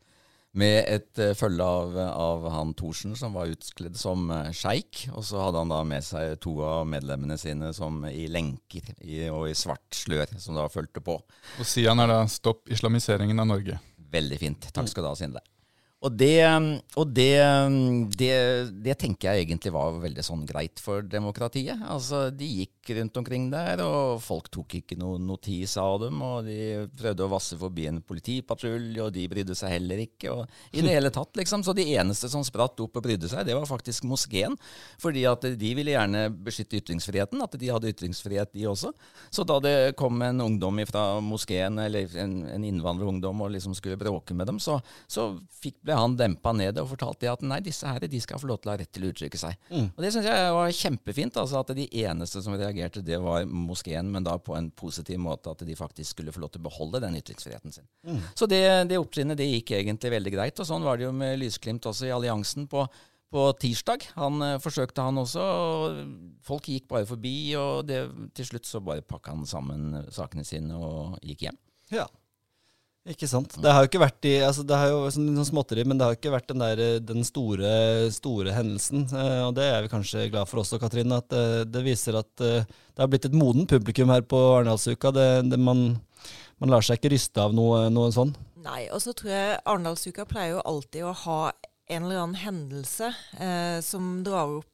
Med 0.60 0.82
et 0.90 1.22
uh, 1.22 1.32
følge 1.38 1.64
av, 1.64 1.96
av, 2.10 2.44
han 2.52 2.74
Thorsen, 2.76 3.14
som 3.16 3.32
var 3.38 3.48
utkledd 3.48 3.96
som 3.96 4.28
uh, 4.28 4.50
sjeik. 4.52 5.06
Og 5.14 5.24
så 5.24 5.40
hadde 5.40 5.62
han 5.62 5.72
da 5.72 5.80
med 5.88 6.04
seg 6.04 6.36
to 6.44 6.58
av 6.66 6.84
medlemmene 6.90 7.38
sine 7.40 7.72
som 7.76 8.02
i 8.10 8.26
lenker 8.28 8.92
i, 9.00 9.22
og 9.32 9.48
i 9.48 9.56
svart 9.56 9.88
slør, 9.96 10.36
som 10.36 10.58
da 10.60 10.68
fulgte 10.68 11.00
på. 11.04 11.16
Og 11.56 11.64
Sian 11.64 12.04
er 12.04 12.12
da 12.12 12.20
'Stopp 12.28 12.68
islamiseringen 12.68 13.40
av 13.40 13.48
Norge'. 13.48 13.80
Veldig 14.10 14.42
fint. 14.42 14.68
Takk 14.74 14.90
skal 14.90 15.06
du 15.06 15.12
ha, 15.14 15.16
Sindre. 15.16 15.46
Og, 16.00 16.14
det, 16.16 16.40
og 16.96 17.10
det, 17.12 17.34
det, 18.16 18.32
det, 18.80 18.94
tenker 19.02 19.34
jeg 19.34 19.44
egentlig 19.44 19.72
var 19.74 19.98
veldig 20.00 20.22
sånn 20.24 20.46
greit 20.48 20.80
for 20.80 21.04
demokratiet. 21.04 21.76
Altså, 21.92 22.30
De 22.32 22.46
gikk 22.48 22.88
rundt 22.96 23.18
omkring 23.20 23.50
der, 23.52 23.82
og 23.84 24.22
folk 24.24 24.48
tok 24.48 24.78
ikke 24.78 24.96
noen 24.96 25.26
notis 25.28 25.74
av 25.80 25.98
dem. 26.06 26.22
Og 26.24 26.48
de 26.48 26.86
prøvde 26.96 27.26
å 27.26 27.32
vasse 27.34 27.58
forbi 27.60 27.84
en 27.90 28.00
politipatrulje, 28.00 29.02
og 29.04 29.12
de 29.12 29.26
brydde 29.28 29.56
seg 29.58 29.74
heller 29.74 30.00
ikke. 30.06 30.32
og 30.32 30.72
i 30.72 30.80
det 30.80 30.94
hele 30.94 31.10
tatt, 31.12 31.34
liksom. 31.36 31.66
Så 31.66 31.76
de 31.76 31.84
eneste 31.92 32.32
som 32.32 32.46
spratt 32.48 32.80
opp 32.80 32.96
og 32.96 33.04
brydde 33.04 33.28
seg, 33.28 33.44
det 33.44 33.58
var 33.58 33.68
faktisk 33.68 34.08
moskeen. 34.08 34.56
Fordi 35.04 35.26
at 35.28 35.44
de 35.60 35.74
ville 35.76 35.92
gjerne 35.92 36.24
beskytte 36.32 36.80
ytringsfriheten, 36.80 37.44
at 37.44 37.58
de 37.60 37.72
hadde 37.74 37.92
ytringsfrihet, 37.92 38.54
de 38.56 38.64
også. 38.72 38.94
Så 39.28 39.44
da 39.44 39.60
det 39.60 39.76
kom 40.00 40.16
en 40.24 40.40
ungdom 40.48 40.80
fra 40.88 41.04
moskeen, 41.20 41.76
eller 41.84 42.08
en, 42.24 42.40
en 42.56 42.66
innvandrerungdom, 42.72 43.44
og 43.44 43.52
liksom 43.52 43.76
skulle 43.76 44.00
bråke 44.00 44.32
med 44.32 44.48
dem, 44.48 44.64
så, 44.64 44.80
så 45.04 45.34
fikk 45.60 45.76
han 45.96 46.16
dempa 46.18 46.52
ned 46.56 46.78
og 46.80 46.90
fortalte 46.92 47.30
at 47.30 47.42
nei, 47.46 47.60
disse 47.64 47.88
her 47.88 48.06
de 48.10 48.20
skal 48.22 48.40
få 48.40 48.50
lov 48.50 48.60
til 48.62 48.70
å 48.70 48.74
ha 48.74 48.80
rett 48.80 48.92
til 48.94 49.06
å 49.06 49.10
uttrykke 49.12 49.40
seg. 49.40 49.58
Mm. 49.70 49.88
Og 49.88 50.00
Det 50.04 50.12
syns 50.14 50.28
jeg 50.30 50.54
var 50.56 50.74
kjempefint. 50.80 51.38
altså 51.40 51.60
At 51.60 51.74
de 51.76 51.86
eneste 52.04 52.42
som 52.44 52.56
reagerte, 52.56 53.04
det 53.04 53.20
var 53.22 53.44
moskeen, 53.44 54.10
men 54.12 54.26
da 54.26 54.36
på 54.38 54.56
en 54.58 54.70
positiv 54.70 55.20
måte. 55.22 55.52
At 55.52 55.66
de 55.66 55.76
faktisk 55.78 56.16
skulle 56.16 56.34
få 56.34 56.44
lov 56.44 56.54
til 56.54 56.62
å 56.62 56.68
beholde 56.68 57.02
den 57.04 57.18
ytringsfriheten 57.20 57.74
sin. 57.74 57.88
Mm. 58.06 58.20
Så 58.34 58.48
det, 58.50 58.62
det 58.90 58.98
opptrinnet 59.00 59.38
det 59.40 59.50
gikk 59.50 59.74
egentlig 59.78 60.14
veldig 60.16 60.34
greit. 60.34 60.60
Og 60.60 60.68
sånn 60.68 60.86
var 60.86 60.98
det 60.98 61.08
jo 61.08 61.14
med 61.16 61.38
Lysglimt 61.40 61.86
også 61.90 62.10
i 62.10 62.14
alliansen 62.14 62.68
på 62.70 62.86
på 63.30 63.44
tirsdag. 63.62 64.08
Han 64.18 64.42
uh, 64.42 64.56
forsøkte, 64.62 65.04
han 65.06 65.20
også. 65.22 65.42
og 65.42 66.40
Folk 66.46 66.66
gikk 66.66 66.88
bare 66.90 67.06
forbi, 67.06 67.54
og 67.58 67.86
det, 67.86 68.02
til 68.34 68.48
slutt 68.48 68.66
så 68.66 68.82
bare 68.82 69.06
pakka 69.06 69.36
han 69.36 69.46
sammen 69.46 70.00
sakene 70.10 70.42
sine 70.46 70.74
og 70.74 71.20
gikk 71.22 71.46
hjem. 71.46 71.60
Ja. 71.94 72.08
Ikke 73.08 73.28
sant. 73.30 73.54
Det 73.56 73.72
har 73.72 73.80
jo 73.80 73.88
ikke 73.88 74.02
vært 74.02 74.26
i, 74.28 74.34
altså 74.44 74.60
det 74.68 74.76
har 74.76 74.90
jo 74.92 74.98
sånn, 75.08 75.30
sånn 75.38 75.48
småtteri, 75.48 75.86
men 75.88 75.96
det 75.96 76.04
har 76.04 76.18
ikke 76.18 76.34
vært 76.34 76.50
den, 76.50 76.60
der, 76.60 76.82
den 77.00 77.24
store, 77.24 77.70
store 78.12 78.52
hendelsen. 78.52 79.06
Eh, 79.08 79.40
og 79.46 79.54
det 79.56 79.70
er 79.70 79.86
vi 79.86 79.92
kanskje 79.92 80.26
glad 80.28 80.50
for 80.50 80.60
også, 80.60 80.76
Katrine. 80.82 81.22
At 81.22 81.30
det, 81.32 81.40
eh, 81.62 81.64
det 81.64 81.84
viser 81.86 82.20
at 82.20 82.44
eh, 82.44 82.68
det 82.68 83.00
har 83.00 83.08
blitt 83.08 83.30
et 83.30 83.36
modent 83.40 83.72
publikum 83.72 84.12
her 84.12 84.20
på 84.28 84.40
Arendalsuka. 84.58 85.14
Man, 85.56 85.82
man, 85.96 86.68
lar 86.68 86.84
seg 86.84 87.00
ikke 87.00 87.14
ryste 87.14 87.40
av 87.40 87.56
noe, 87.56 87.86
noe 87.88 88.12
sånn. 88.12 88.34
Nei, 88.60 88.84
og 88.92 89.00
så 89.00 89.16
tror 89.16 89.32
jeg 89.32 89.58
Arendalsuka 89.64 90.28
pleier 90.28 90.58
jo 90.58 90.64
alltid 90.68 91.08
å 91.08 91.16
ha 91.24 91.40
en 91.90 92.04
eller 92.04 92.20
annen 92.20 92.34
hendelse 92.38 93.14
eh, 93.40 93.80
som 93.82 94.20
drar 94.26 94.60
opp 94.60 94.66
eh, 94.66 94.69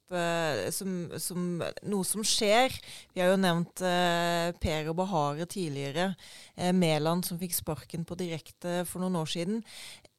som, 0.71 0.93
som, 1.19 1.63
noe 1.89 2.07
som 2.07 2.25
skjer. 2.27 2.75
Vi 3.15 3.23
har 3.23 3.33
jo 3.33 3.41
nevnt 3.41 3.83
eh, 3.85 4.51
Per 4.63 4.91
og 4.93 4.99
Bahare 5.01 5.47
tidligere. 5.51 6.13
Eh, 6.55 6.73
Mæland 6.77 7.27
som 7.27 7.41
fikk 7.41 7.57
sparken 7.57 8.07
på 8.07 8.19
direkte 8.19 8.85
for 8.89 9.03
noen 9.03 9.19
år 9.23 9.33
siden. 9.33 9.65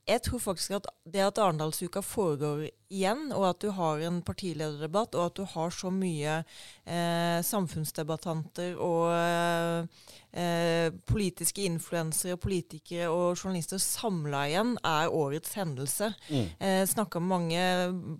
Jeg 0.08 0.24
tror 0.24 0.39
faktisk 0.39 0.77
at 0.77 0.86
det 1.03 1.24
at 1.25 1.39
Arendalsuka 1.44 2.00
foregår 2.06 2.70
igjen, 2.89 3.32
og 3.36 3.50
at 3.50 3.63
du 3.63 3.72
har 3.75 4.03
en 4.08 4.22
partilederdebatt, 4.25 5.15
og 5.17 5.32
at 5.32 5.39
du 5.39 5.44
har 5.56 5.74
så 5.75 5.91
mye 5.94 6.39
eh, 6.39 7.39
samfunnsdebattanter 7.44 8.77
og 8.84 9.12
eh, 9.12 10.06
eh, 10.38 10.88
politiske 11.10 11.65
influensere, 11.67 12.38
politikere 12.39 13.10
og 13.12 13.36
journalister 13.36 13.82
samla 13.82 14.46
igjen, 14.48 14.74
er 14.88 15.12
årets 15.13 15.58
hendelse. 15.60 16.12
Mm. 16.29 16.48
Eh, 16.60 16.82
Snakka 16.88 17.20
med 17.20 17.27
mange 17.27 17.65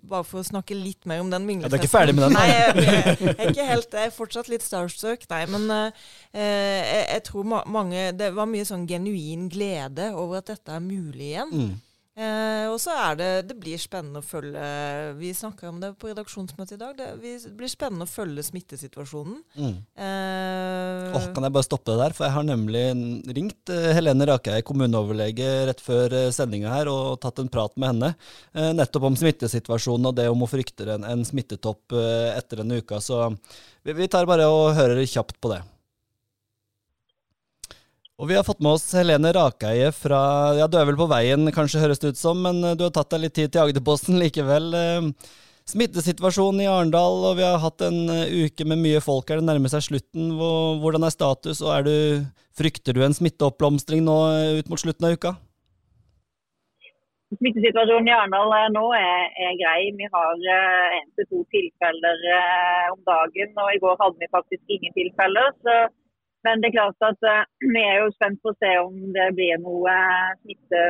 Bare 0.08 0.24
for 0.26 0.42
å 0.42 0.46
snakke 0.46 0.76
litt 0.76 1.06
mer 1.08 1.22
om 1.22 1.30
den 1.32 1.46
minglefesten. 1.48 1.72
Ja, 1.72 1.76
du 1.76 1.80
er 1.80 1.86
ikke 1.86 1.94
ferdig 1.94 2.14
med 2.16 2.26
den? 2.26 2.36
Nei, 2.36 2.46
jeg, 2.52 3.24
jeg, 3.24 3.34
er 3.34 3.52
ikke 3.52 3.68
helt, 3.68 3.98
jeg 3.98 4.10
er 4.10 4.14
fortsatt 4.14 4.52
litt 4.52 4.64
starstruck. 4.64 5.24
Nei, 5.32 5.42
men 5.50 5.68
eh, 5.74 6.06
jeg, 6.36 7.04
jeg, 7.08 7.24
tror 7.28 7.48
mange 7.48 8.08
Det 8.16 8.30
var 8.36 8.48
mye 8.50 8.66
sånn 8.68 8.86
genuin 8.88 9.48
glede 9.52 10.12
over 10.16 10.42
at 10.42 10.52
dette 10.52 10.74
er 10.76 10.84
mulig 10.84 11.32
igjen. 11.32 11.52
Mm. 11.52 11.76
Eh, 12.18 12.66
og 12.66 12.80
så 12.82 12.90
er 12.98 13.18
det 13.18 13.26
Det 13.46 13.54
blir 13.62 13.78
spennende 13.78 14.18
å 14.18 14.26
følge 14.26 14.62
Vi 15.20 15.28
snakka 15.38 15.68
om 15.70 15.76
det 15.78 15.92
på 16.00 16.08
redaksjonsmøtet 16.10 16.74
i 16.74 16.80
dag. 16.80 16.96
Det, 16.98 17.06
det, 17.22 17.52
blir 17.54 17.70
spennende 17.70 18.08
å 18.08 18.10
følge 18.10 18.42
smittesituasjonen. 18.42 19.36
Mm. 19.54 19.76
Eh, 19.94 21.14
oh, 21.14 21.28
kan 21.36 21.46
jeg 21.46 21.54
bare 21.54 21.68
stoppe 21.68 21.92
det 21.92 22.00
der? 22.02 22.16
For 22.16 22.26
jeg 22.26 22.34
har 22.34 22.48
nemlig 22.48 22.84
ringt 23.38 23.72
eh, 23.74 23.92
Helene 23.94 24.26
Rakei, 24.32 24.58
kommuneoverlege, 24.66 25.48
rett 25.70 25.84
før 25.84 26.16
eh, 26.24 26.28
sendinga 26.34 26.74
her 26.74 26.90
og 26.90 27.20
tatt 27.22 27.38
en 27.42 27.52
prat 27.52 27.74
med 27.78 27.92
henne. 27.92 28.12
Eh, 28.52 28.72
nettopp 28.74 29.08
om 29.12 29.18
smittesituasjonen 29.18 30.10
og 30.10 30.18
det 30.18 30.28
om 30.32 30.42
hun 30.42 30.50
frykter 30.50 30.96
en, 30.96 31.06
en 31.06 31.26
smittetopp 31.26 31.94
eh, 31.94 32.34
etter 32.34 32.64
denne 32.64 32.82
uka. 32.82 32.98
Så 33.04 33.28
vi, 33.86 33.94
vi 33.94 34.10
tar 34.10 34.26
bare 34.28 34.50
og 34.50 34.74
hører 34.78 35.06
kjapt 35.06 35.38
på 35.38 35.54
det. 35.54 35.62
Og 38.18 38.26
vi 38.26 38.34
har 38.34 38.46
fått 38.46 38.62
med 38.64 38.74
oss 38.74 38.86
Helene 38.98 39.30
Rakeie 39.34 39.92
fra 39.94 40.20
Ja, 40.58 40.66
du 40.66 40.74
er 40.78 40.88
vel 40.88 40.98
på 40.98 41.06
veien, 41.10 41.46
kanskje 41.54 41.84
høres 41.84 42.02
det 42.02 42.14
ut 42.14 42.18
som, 42.18 42.40
men 42.42 42.58
du 42.74 42.82
har 42.82 42.94
tatt 42.94 43.12
deg 43.14 43.22
litt 43.22 43.36
tid 43.38 43.52
til 43.54 43.62
Agderposten 43.62 44.18
likevel. 44.22 44.74
Smittesituasjonen 45.68 46.64
i 46.64 46.68
Arendal, 46.70 47.20
og 47.28 47.36
vi 47.38 47.44
har 47.46 47.60
hatt 47.62 47.84
en 47.86 48.08
uke 48.08 48.64
med 48.66 48.80
mye 48.82 49.02
folk 49.04 49.28
her. 49.28 49.42
Det 49.42 49.46
nærmer 49.50 49.70
seg 49.70 49.84
slutten. 49.84 50.32
Hvordan 50.82 51.04
er 51.06 51.14
status, 51.14 51.60
og 51.60 51.74
er 51.76 51.84
du, 51.86 51.96
frykter 52.58 52.96
du 52.96 53.04
en 53.04 53.14
smitteoppblomstring 53.14 54.02
nå 54.06 54.16
ut 54.62 54.72
mot 54.72 54.82
slutten 54.82 55.06
av 55.06 55.14
uka? 55.14 55.36
Smittesituasjonen 57.36 58.08
i 58.08 58.12
Arendal 58.16 58.52
eh, 58.56 58.68
nå 58.72 58.82
er, 58.96 59.24
er, 59.36 59.56
grei. 59.60 59.80
Vi 59.98 60.06
har 60.14 60.44
én 60.48 60.94
eh, 60.96 61.08
til 61.18 61.26
to 61.28 61.40
tilfeller 61.52 62.22
eh, 62.34 62.86
om 62.94 63.00
dagen. 63.04 63.50
og 63.60 63.68
I 63.74 63.80
går 63.82 63.98
hadde 64.00 64.22
vi 64.22 64.28
faktisk 64.32 64.76
ingen 64.76 64.94
tilfeller. 64.96 65.50
Så, 65.60 65.74
men 66.48 66.62
det 66.62 66.68
er 66.70 66.76
klart 66.78 67.04
at 67.10 67.26
eh, 67.32 67.42
vi 67.74 67.82
er 67.82 67.98
jo 68.02 68.14
spent 68.14 68.40
på 68.42 68.52
å 68.52 68.58
se 68.62 68.70
om 68.80 68.94
det 69.16 69.26
blir 69.36 69.60
noe 69.62 69.92
eh, 69.92 70.30
smitte 70.42 70.84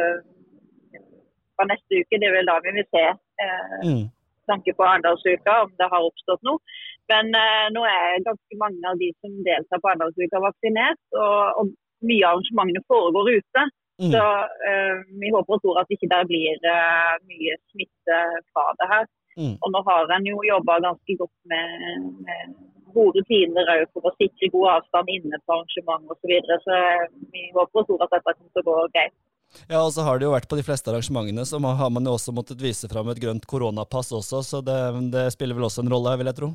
fra 1.58 1.66
neste 1.70 2.02
uke. 2.02 2.20
Det 2.20 2.28
er 2.28 2.36
vel 2.36 2.50
da 2.50 2.58
vi 2.62 2.74
vil 2.76 2.86
se. 2.94 3.04
Eh, 3.44 3.74
mm. 3.88 4.04
tanke 4.50 4.74
på 4.76 4.86
Arendalsuka, 4.86 5.56
om 5.64 5.74
det 5.80 5.90
har 5.90 6.06
oppstått 6.06 6.46
noe. 6.46 6.62
Men 7.10 7.32
nå 7.72 7.82
er 7.88 8.24
ganske 8.24 8.56
mange 8.60 8.84
av 8.84 8.98
de 9.00 9.10
som 9.16 9.34
deltar 9.46 9.80
på 9.80 9.90
Arendalsuka 9.90 10.40
vaksinert. 10.44 11.00
Og, 11.16 11.60
og 11.60 11.74
mye 12.08 12.24
av 12.24 12.36
arrangementene 12.36 12.84
foregår 12.92 13.30
ute. 13.40 13.66
Mm. 13.98 14.12
Så 14.14 14.22
uh, 14.22 14.98
vi 15.20 15.30
håper 15.34 15.56
og 15.56 15.62
tror 15.64 15.80
at 15.80 15.90
ikke 15.90 16.06
det 16.12 16.20
blir 16.30 16.66
uh, 16.70 17.16
mye 17.26 17.56
smitte 17.72 18.18
fra 18.52 18.66
det 18.78 18.90
her. 18.92 19.08
Mm. 19.40 19.54
Og 19.58 19.72
nå 19.74 19.82
har 19.88 20.12
en 20.14 20.28
jo 20.28 20.38
jobba 20.46 20.78
ganske 20.84 21.16
godt 21.18 21.36
med, 21.50 22.06
med 22.26 22.54
gode 22.94 23.22
rutiner 23.22 23.70
for 23.92 24.08
å 24.08 24.14
sikre 24.16 24.50
god 24.54 24.68
avstand 24.76 25.10
inne 25.14 25.40
på 25.44 25.54
arrangement 25.54 26.12
osv. 26.12 26.20
Så, 26.20 26.30
videre. 26.30 26.58
så 26.64 26.76
eh, 26.76 27.08
vi 27.34 27.48
håper 27.56 27.82
og 27.82 27.88
tror 27.88 28.04
at 28.06 28.14
dette 28.16 28.34
kommer 28.34 28.52
til 28.52 28.64
å 28.64 28.68
gå 28.68 28.86
greit. 28.96 29.16
Ja, 29.64 29.80
og 29.80 29.92
så 29.94 30.04
har 30.04 30.18
det 30.18 30.26
jo 30.26 30.34
vært 30.34 30.48
på 30.50 30.58
de 30.58 30.64
fleste 30.66 30.90
arrangementene, 30.92 31.46
så 31.48 31.56
har 31.56 31.92
man 31.92 32.04
jo 32.04 32.16
også 32.18 32.34
måttet 32.36 32.60
vise 32.60 32.88
fram 32.90 33.08
et 33.08 33.20
grønt 33.22 33.46
koronapass 33.48 34.12
også, 34.12 34.42
så 34.44 34.60
det, 34.64 34.76
det 35.14 35.30
spiller 35.32 35.56
vel 35.56 35.70
også 35.70 35.80
en 35.84 35.92
rolle, 35.94 36.18
vil 36.20 36.28
jeg 36.28 36.38
tro? 36.40 36.50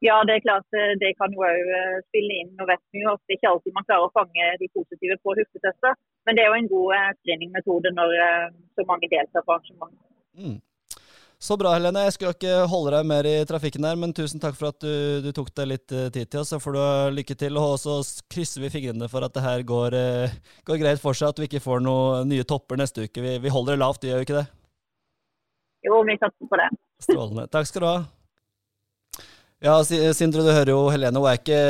Ja, 0.00 0.20
det 0.24 0.38
er 0.38 0.46
klart 0.46 0.78
eh, 0.78 0.94
det 1.02 1.12
kan 1.18 1.34
jo 1.34 1.42
òg 1.44 1.72
eh, 1.74 1.98
spille 2.06 2.40
inn. 2.40 2.54
Nå 2.56 2.68
vet 2.70 2.80
vi 2.94 3.02
jo 3.02 3.16
det 3.26 3.36
ikke 3.36 3.50
alltid 3.50 3.74
man 3.76 3.88
klarer 3.88 4.06
å 4.06 4.14
fange 4.14 4.52
de 4.62 4.70
positive 4.72 5.18
på 5.24 5.34
hurtigtester. 5.34 5.98
Men 6.24 6.38
det 6.38 6.44
er 6.44 6.52
jo 6.52 6.60
en 6.60 6.70
god 6.70 7.18
screeningmetode 7.18 7.90
når 7.96 8.14
så 8.76 8.84
mange 8.86 9.08
deltar 9.10 9.42
på 9.42 9.56
arrangementet. 9.56 10.04
Mm. 10.38 10.58
Så 11.38 11.54
bra, 11.54 11.70
Helene. 11.76 12.02
Jeg 12.08 12.16
skulle 12.16 12.34
ikke 12.34 12.54
holde 12.66 12.96
deg 12.96 13.06
mer 13.06 13.26
i 13.30 13.36
trafikken 13.46 13.84
der, 13.86 13.98
men 14.00 14.10
tusen 14.16 14.42
takk 14.42 14.56
for 14.58 14.72
at 14.72 14.82
du, 14.82 15.22
du 15.22 15.30
tok 15.34 15.52
deg 15.54 15.70
litt 15.70 15.86
tid 15.86 16.26
til 16.26 16.40
oss. 16.40 16.50
Så 16.50 16.58
får 16.58 16.74
du 16.74 16.82
lykke 17.14 17.36
til. 17.38 17.60
Og 17.62 17.76
så 17.78 18.00
krysser 18.26 18.64
vi 18.64 18.72
fingrene 18.74 19.06
for 19.12 19.22
at 19.22 19.36
det 19.36 19.44
her 19.44 19.62
går, 19.66 19.94
går 20.66 20.82
greit 20.82 21.02
for 21.02 21.14
seg, 21.14 21.30
at 21.30 21.38
vi 21.38 21.46
ikke 21.46 21.62
får 21.62 21.84
noen 21.86 22.26
nye 22.32 22.46
topper 22.48 22.80
neste 22.80 23.06
uke. 23.06 23.22
Vi, 23.22 23.38
vi 23.44 23.54
holder 23.54 23.76
det 23.76 23.84
lavt, 23.84 24.08
gjør 24.08 24.18
vi 24.18 24.26
ikke 24.26 24.40
det? 24.40 24.48
Jo, 25.86 26.02
vi 26.02 26.18
satser 26.18 26.50
på 26.50 26.58
det. 26.58 26.70
Strålende. 27.06 27.46
Takk 27.54 27.70
skal 27.70 27.84
du 27.84 27.88
ha. 27.88 27.98
Ja, 29.58 29.80
Sindre, 29.82 30.44
du 30.46 30.52
hører 30.54 30.70
jo 30.70 30.84
Helene. 30.86 31.18
Hun 31.18 31.26
er 31.26 31.38
ikke 31.40 31.62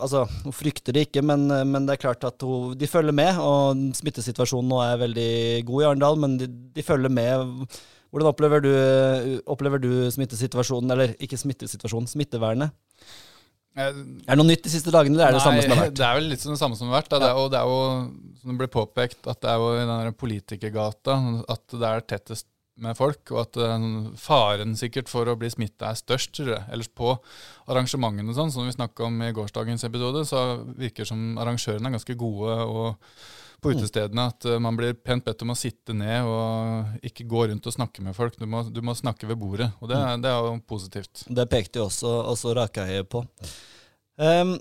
Altså, 0.00 0.22
hun 0.46 0.54
frykter 0.56 0.96
det 0.96 1.08
ikke, 1.10 1.20
men, 1.24 1.44
men 1.68 1.84
det 1.84 1.96
er 1.96 2.04
klart 2.06 2.24
at 2.24 2.40
hun, 2.44 2.72
de 2.76 2.88
følger 2.88 3.16
med. 3.16 3.40
Og 3.40 3.82
smittesituasjonen 3.98 4.70
nå 4.72 4.80
er 4.84 5.02
veldig 5.02 5.32
god 5.68 5.82
i 5.82 5.88
Arendal, 5.90 6.20
men 6.20 6.38
de, 6.40 6.48
de, 6.48 6.84
følger 6.84 7.12
med. 7.12 7.68
Hvordan 8.14 8.30
opplever 8.30 8.62
du, 8.62 8.72
opplever 9.50 9.80
du 9.82 9.90
smittesituasjonen, 10.14 10.92
eller 10.94 11.14
ikke 11.18 11.38
smittesituasjonen, 11.40 12.06
smittevernet? 12.06 12.70
Er 13.74 13.90
det 13.96 14.36
noe 14.38 14.46
nytt 14.46 14.62
de 14.62 14.70
siste 14.70 14.92
dagene, 14.94 15.16
eller 15.18 15.32
er 15.32 15.34
det 15.34 15.40
det 15.40 15.46
samme 15.48 15.62
som 15.64 15.72
har 15.74 15.80
vært? 15.88 15.96
Det 15.98 16.06
er 16.06 16.18
vel 16.20 16.28
litt 16.30 16.42
som 16.44 16.54
det 16.54 16.60
samme 16.60 16.78
som 16.78 16.92
har 16.92 17.00
vært. 17.00 17.16
Ja. 17.18 17.32
og 17.34 17.48
det 17.50 17.58
er 17.58 17.72
jo, 17.72 17.80
som 18.38 18.52
det 18.52 18.58
ble 18.60 18.68
påpekt, 18.70 19.18
at 19.26 19.40
det 19.42 19.50
er 19.50 19.62
jo 19.64 19.72
i 19.74 19.86
den 19.90 20.18
politikergata 20.20 21.16
at 21.56 21.74
det 21.74 21.90
er 21.90 22.06
tettest 22.14 22.46
med 22.82 22.96
folk, 22.98 23.30
og 23.30 23.44
at 23.44 23.58
uh, 23.60 23.86
faren 24.18 24.74
sikkert 24.78 25.10
for 25.10 25.28
å 25.30 25.36
bli 25.38 25.50
smitta 25.52 25.92
er 25.92 26.00
størst. 26.00 26.42
Ellers 26.44 26.90
på 26.90 27.12
arrangementene 27.70 28.34
sånn, 28.34 28.52
som 28.54 28.66
vi 28.66 28.74
snakka 28.74 29.06
om 29.06 29.22
i 29.22 29.32
gårsdagens 29.36 29.86
episode, 29.86 30.24
så 30.28 30.44
virker 30.74 31.04
det 31.04 31.10
som 31.12 31.38
arrangørene 31.40 31.90
er 31.90 31.96
ganske 31.98 32.18
gode 32.18 32.58
og 32.64 32.88
på 33.64 33.70
mm. 33.70 33.78
utestedene 33.78 34.26
at 34.28 34.48
uh, 34.50 34.58
man 34.60 34.76
blir 34.76 34.96
pent 34.98 35.24
bedt 35.24 35.44
om 35.46 35.54
å 35.54 35.58
sitte 35.58 35.94
ned 35.96 36.26
og 36.28 37.06
ikke 37.06 37.28
gå 37.30 37.46
rundt 37.52 37.70
og 37.70 37.76
snakke 37.76 38.04
med 38.04 38.16
folk. 38.16 38.36
Du 38.40 38.48
må, 38.50 38.64
du 38.68 38.82
må 38.84 38.96
snakke 38.98 39.30
ved 39.30 39.40
bordet, 39.40 39.70
og 39.80 39.92
det, 39.92 40.00
mm. 40.00 40.24
det, 40.24 40.32
er 40.34 40.50
jo 40.50 40.58
positivt. 40.68 41.24
Det 41.30 41.48
pekte 41.50 41.80
jo 41.80 41.88
også, 41.88 42.12
også 42.34 42.56
Rakeie 42.58 43.06
på. 43.08 43.24
Um, 44.20 44.58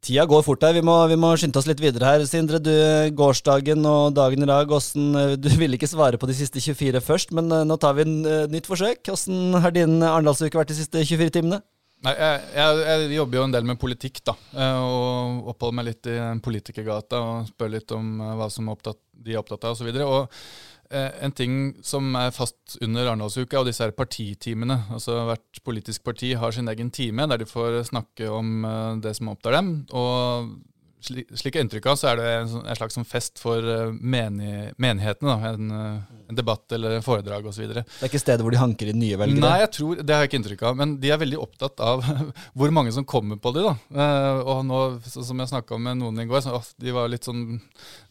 Tida 0.00 0.24
går 0.24 0.44
fort 0.46 0.62
her. 0.64 0.72
Vi 0.78 0.82
må, 0.84 0.94
vi 1.10 1.16
må, 1.20 1.34
skynde 1.36 1.60
oss 1.60 1.66
litt 1.68 1.80
videre 1.82 2.08
her. 2.08 2.22
Sindre, 2.28 2.60
du, 2.62 2.72
gårsdagen 3.16 3.84
og 3.84 4.14
dagen 4.16 4.46
i 4.46 4.48
dag, 4.48 4.70
hvordan, 4.70 5.10
eh, 5.20 5.34
du 5.36 5.50
ville 5.60 5.76
ikke 5.76 5.90
svare 5.90 6.20
på 6.20 6.28
de 6.30 6.36
siste 6.38 6.62
24 6.62 7.02
først, 7.04 7.34
men 7.36 7.52
eh, 7.52 7.66
nå 7.68 7.76
tar 7.80 7.98
vi 7.98 8.06
en 8.06 8.16
uh, 8.24 8.46
nytt 8.48 8.70
forsøk. 8.70 9.02
Hvordan 9.04 9.60
har 9.60 9.76
din 9.76 10.00
Arendalsuke 10.00 10.56
vært 10.56 10.72
de 10.72 10.78
siste 10.80 11.04
24 11.04 11.36
timene? 11.36 11.60
Nei, 12.00 12.14
jeg, 12.16 12.40
jeg, 12.56 12.80
jeg, 12.88 13.12
jobber 13.18 13.36
jo 13.36 13.44
en 13.44 13.52
del 13.52 13.66
med 13.68 13.80
politikk, 13.82 14.22
da. 14.24 14.32
Og 14.80 15.50
oppholder 15.52 15.76
meg 15.76 15.90
litt 15.90 16.08
i 16.08 16.16
politikergata 16.40 17.20
og 17.20 17.50
spør 17.50 17.74
litt 17.74 17.92
om 17.92 18.22
hva 18.38 18.48
som 18.48 18.72
opptatt, 18.72 18.96
de 19.12 19.34
er 19.34 19.42
opptatt 19.42 19.68
av 19.68 19.76
osv. 19.76 19.90
Og, 20.00 20.00
så 20.00 20.30
Eh, 20.30 20.69
en 20.90 21.34
ting 21.36 21.52
som 21.86 22.14
er 22.18 22.32
fast 22.34 22.78
under 22.82 23.06
Arendalsuka, 23.06 23.60
og 23.60 23.68
disse 23.68 23.84
her 23.84 23.94
partitimene. 23.94 24.80
Altså 24.90 25.20
Hvert 25.28 25.60
politisk 25.66 26.04
parti 26.06 26.32
har 26.34 26.54
sin 26.54 26.70
egen 26.72 26.90
time 26.90 27.28
der 27.30 27.42
de 27.42 27.46
får 27.46 27.82
snakke 27.90 28.30
om 28.30 28.64
eh, 28.64 28.96
det 29.04 29.14
som 29.18 29.30
opptar 29.32 29.58
dem. 29.60 29.72
Og 29.94 30.50
slik 31.00 31.56
inntrykk 31.56 31.86
av, 31.90 31.98
så 31.98 32.10
er 32.10 32.20
det 32.20 32.28
en, 32.38 32.52
en 32.60 32.78
slags 32.78 32.96
sånn 32.98 33.06
fest 33.08 33.40
for 33.40 33.64
uh, 33.64 33.92
menig, 33.92 34.70
menighetene. 34.80 35.32
Da. 35.32 35.52
En, 35.54 35.70
uh, 35.72 36.20
en, 36.28 36.38
debatt 36.38 36.72
eller 36.76 37.00
foredrag 37.04 37.46
osv. 37.50 37.66
Det 37.70 37.82
er 37.82 38.10
ikke 38.10 38.20
stedet 38.22 38.44
hvor 38.44 38.54
de 38.54 38.60
hanker 38.60 38.92
inn 38.92 39.00
nye 39.00 39.18
velgere? 39.20 39.42
Nei, 39.42 39.58
jeg 39.64 39.72
tror, 39.76 40.02
det 40.02 40.14
har 40.14 40.24
jeg 40.24 40.30
ikke 40.30 40.40
inntrykk 40.42 40.64
av. 40.70 40.78
Men 40.80 40.94
de 41.02 41.12
er 41.12 41.20
veldig 41.22 41.40
opptatt 41.42 41.82
av 41.84 42.04
hvor 42.58 42.74
mange 42.74 42.94
som 42.96 43.06
kommer 43.08 43.40
på 43.40 43.54
de. 43.56 43.66
da. 43.66 43.74
Uh, 43.90 44.40
og 44.54 44.64
nå, 44.68 44.80
som 45.10 45.44
jeg 45.44 45.52
snakka 45.52 45.80
med 45.80 46.00
noen 46.02 46.24
i 46.24 46.28
går, 46.30 46.44
så, 46.46 46.62
de 46.80 46.96
var 46.96 47.10
litt 47.12 47.28
sånn 47.28 47.44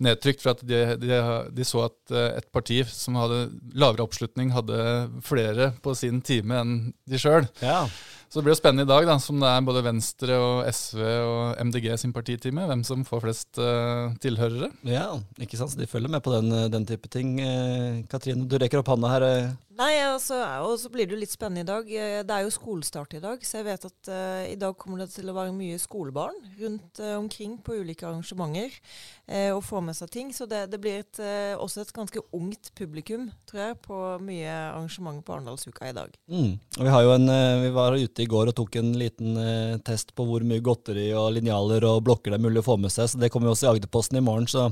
nedtrykt 0.03 0.43
for 0.43 0.55
at 0.55 0.63
de, 0.65 0.83
de, 0.99 1.15
de, 1.55 1.67
så 1.67 1.87
at 1.87 2.15
et 2.39 2.47
parti 2.55 2.81
som 2.89 3.17
hadde 3.19 3.45
lavere 3.77 4.05
oppslutning, 4.05 4.53
hadde 4.55 4.79
flere 5.25 5.73
på 5.83 5.93
sin 5.97 6.23
time 6.25 6.63
enn 6.63 6.79
de 7.09 7.21
sjøl. 7.21 7.45
Ja. 7.63 7.83
Så 8.29 8.37
det 8.37 8.45
blir 8.45 8.53
jo 8.53 8.59
spennende 8.59 8.85
i 8.85 8.89
dag, 8.89 9.07
da, 9.09 9.15
som 9.17 9.39
det 9.41 9.49
er 9.49 9.63
både 9.65 9.81
Venstre 9.81 10.35
og 10.37 10.67
SV 10.69 10.99
og 11.01 11.61
MDG 11.65 11.87
sin 11.97 12.11
partitime, 12.13 12.67
hvem 12.69 12.83
som 12.85 13.01
får 13.07 13.23
flest 13.23 13.57
uh, 13.57 14.13
tilhørere. 14.21 14.69
Ja, 14.85 15.07
ikke 15.41 15.57
sant. 15.57 15.73
Så 15.73 15.79
de 15.79 15.89
følger 15.89 16.13
med 16.13 16.21
på 16.21 16.35
den, 16.35 16.53
den 16.69 16.85
type 16.85 17.09
ting. 17.09 17.39
Eh, 17.41 18.03
Katrine, 18.11 18.45
du 18.45 18.53
rekker 18.61 18.83
opp 18.83 18.91
hånda 18.93 19.15
her. 19.15 19.25
Eh. 19.25 19.49
Nei, 19.79 19.93
altså, 20.03 20.35
og 20.67 20.73
så 20.81 20.89
blir 20.91 21.07
det 21.07 21.15
jo 21.15 21.21
litt 21.21 21.31
spennende 21.31 21.63
i 21.63 21.67
dag. 21.67 21.87
Eh, 21.87 22.19
det 22.27 22.35
er 22.35 22.43
jo 22.43 22.51
skolestart 22.51 23.13
i 23.15 23.21
dag, 23.23 23.39
så 23.47 23.61
jeg 23.61 23.67
vet 23.69 23.85
at 23.87 24.09
uh, 24.11 24.41
i 24.43 24.57
dag 24.59 24.73
kommer 24.75 24.99
det 24.99 25.13
til 25.13 25.29
å 25.31 25.35
være 25.37 25.53
mye 25.55 25.77
skolebarn 25.79 26.35
rundt 26.59 26.99
uh, 26.99 27.13
omkring 27.15 27.53
på 27.63 27.77
ulike 27.79 28.03
arrangementer 28.03 28.73
uh, 28.75 29.53
og 29.53 29.61
få 29.63 29.79
med 29.85 29.95
seg 29.95 30.11
ting. 30.11 30.33
Så 30.35 30.49
det, 30.51 30.65
det 30.73 30.81
blir 30.83 30.99
et, 31.05 31.21
også 31.63 31.85
et 31.85 31.93
ganske 31.95 32.23
ungt 32.35 32.73
publikum, 32.75 33.29
tror 33.47 33.61
jeg, 33.63 33.77
på 33.85 33.99
mye 34.25 34.51
arrangementer 34.73 35.23
på 35.23 35.37
Arendalsuka 35.37 35.87
i 35.87 35.95
dag. 35.95 36.11
Mm. 36.27 36.51
Vi, 36.75 36.89
en, 37.15 37.33
vi 37.63 37.71
var 37.77 37.95
ute 37.95 38.25
i 38.25 38.27
går 38.35 38.51
og 38.51 38.57
tok 38.59 38.75
en 38.81 38.91
liten 38.99 39.39
test 39.87 40.11
på 40.17 40.27
hvor 40.27 40.43
mye 40.43 40.63
godteri 40.65 41.07
og 41.15 41.31
linjaler 41.37 41.87
og 41.87 42.03
blokker 42.09 42.35
det 42.35 42.41
er 42.41 42.45
mulig 42.49 42.65
å 42.65 42.67
få 42.67 42.75
med 42.83 42.91
seg, 42.91 43.07
så 43.07 43.23
det 43.23 43.31
kommer 43.31 43.47
jo 43.47 43.55
også 43.55 43.69
i 43.69 43.71
Agderposten 43.77 44.19
i 44.19 44.25
morgen. 44.27 44.49
så 44.51 44.67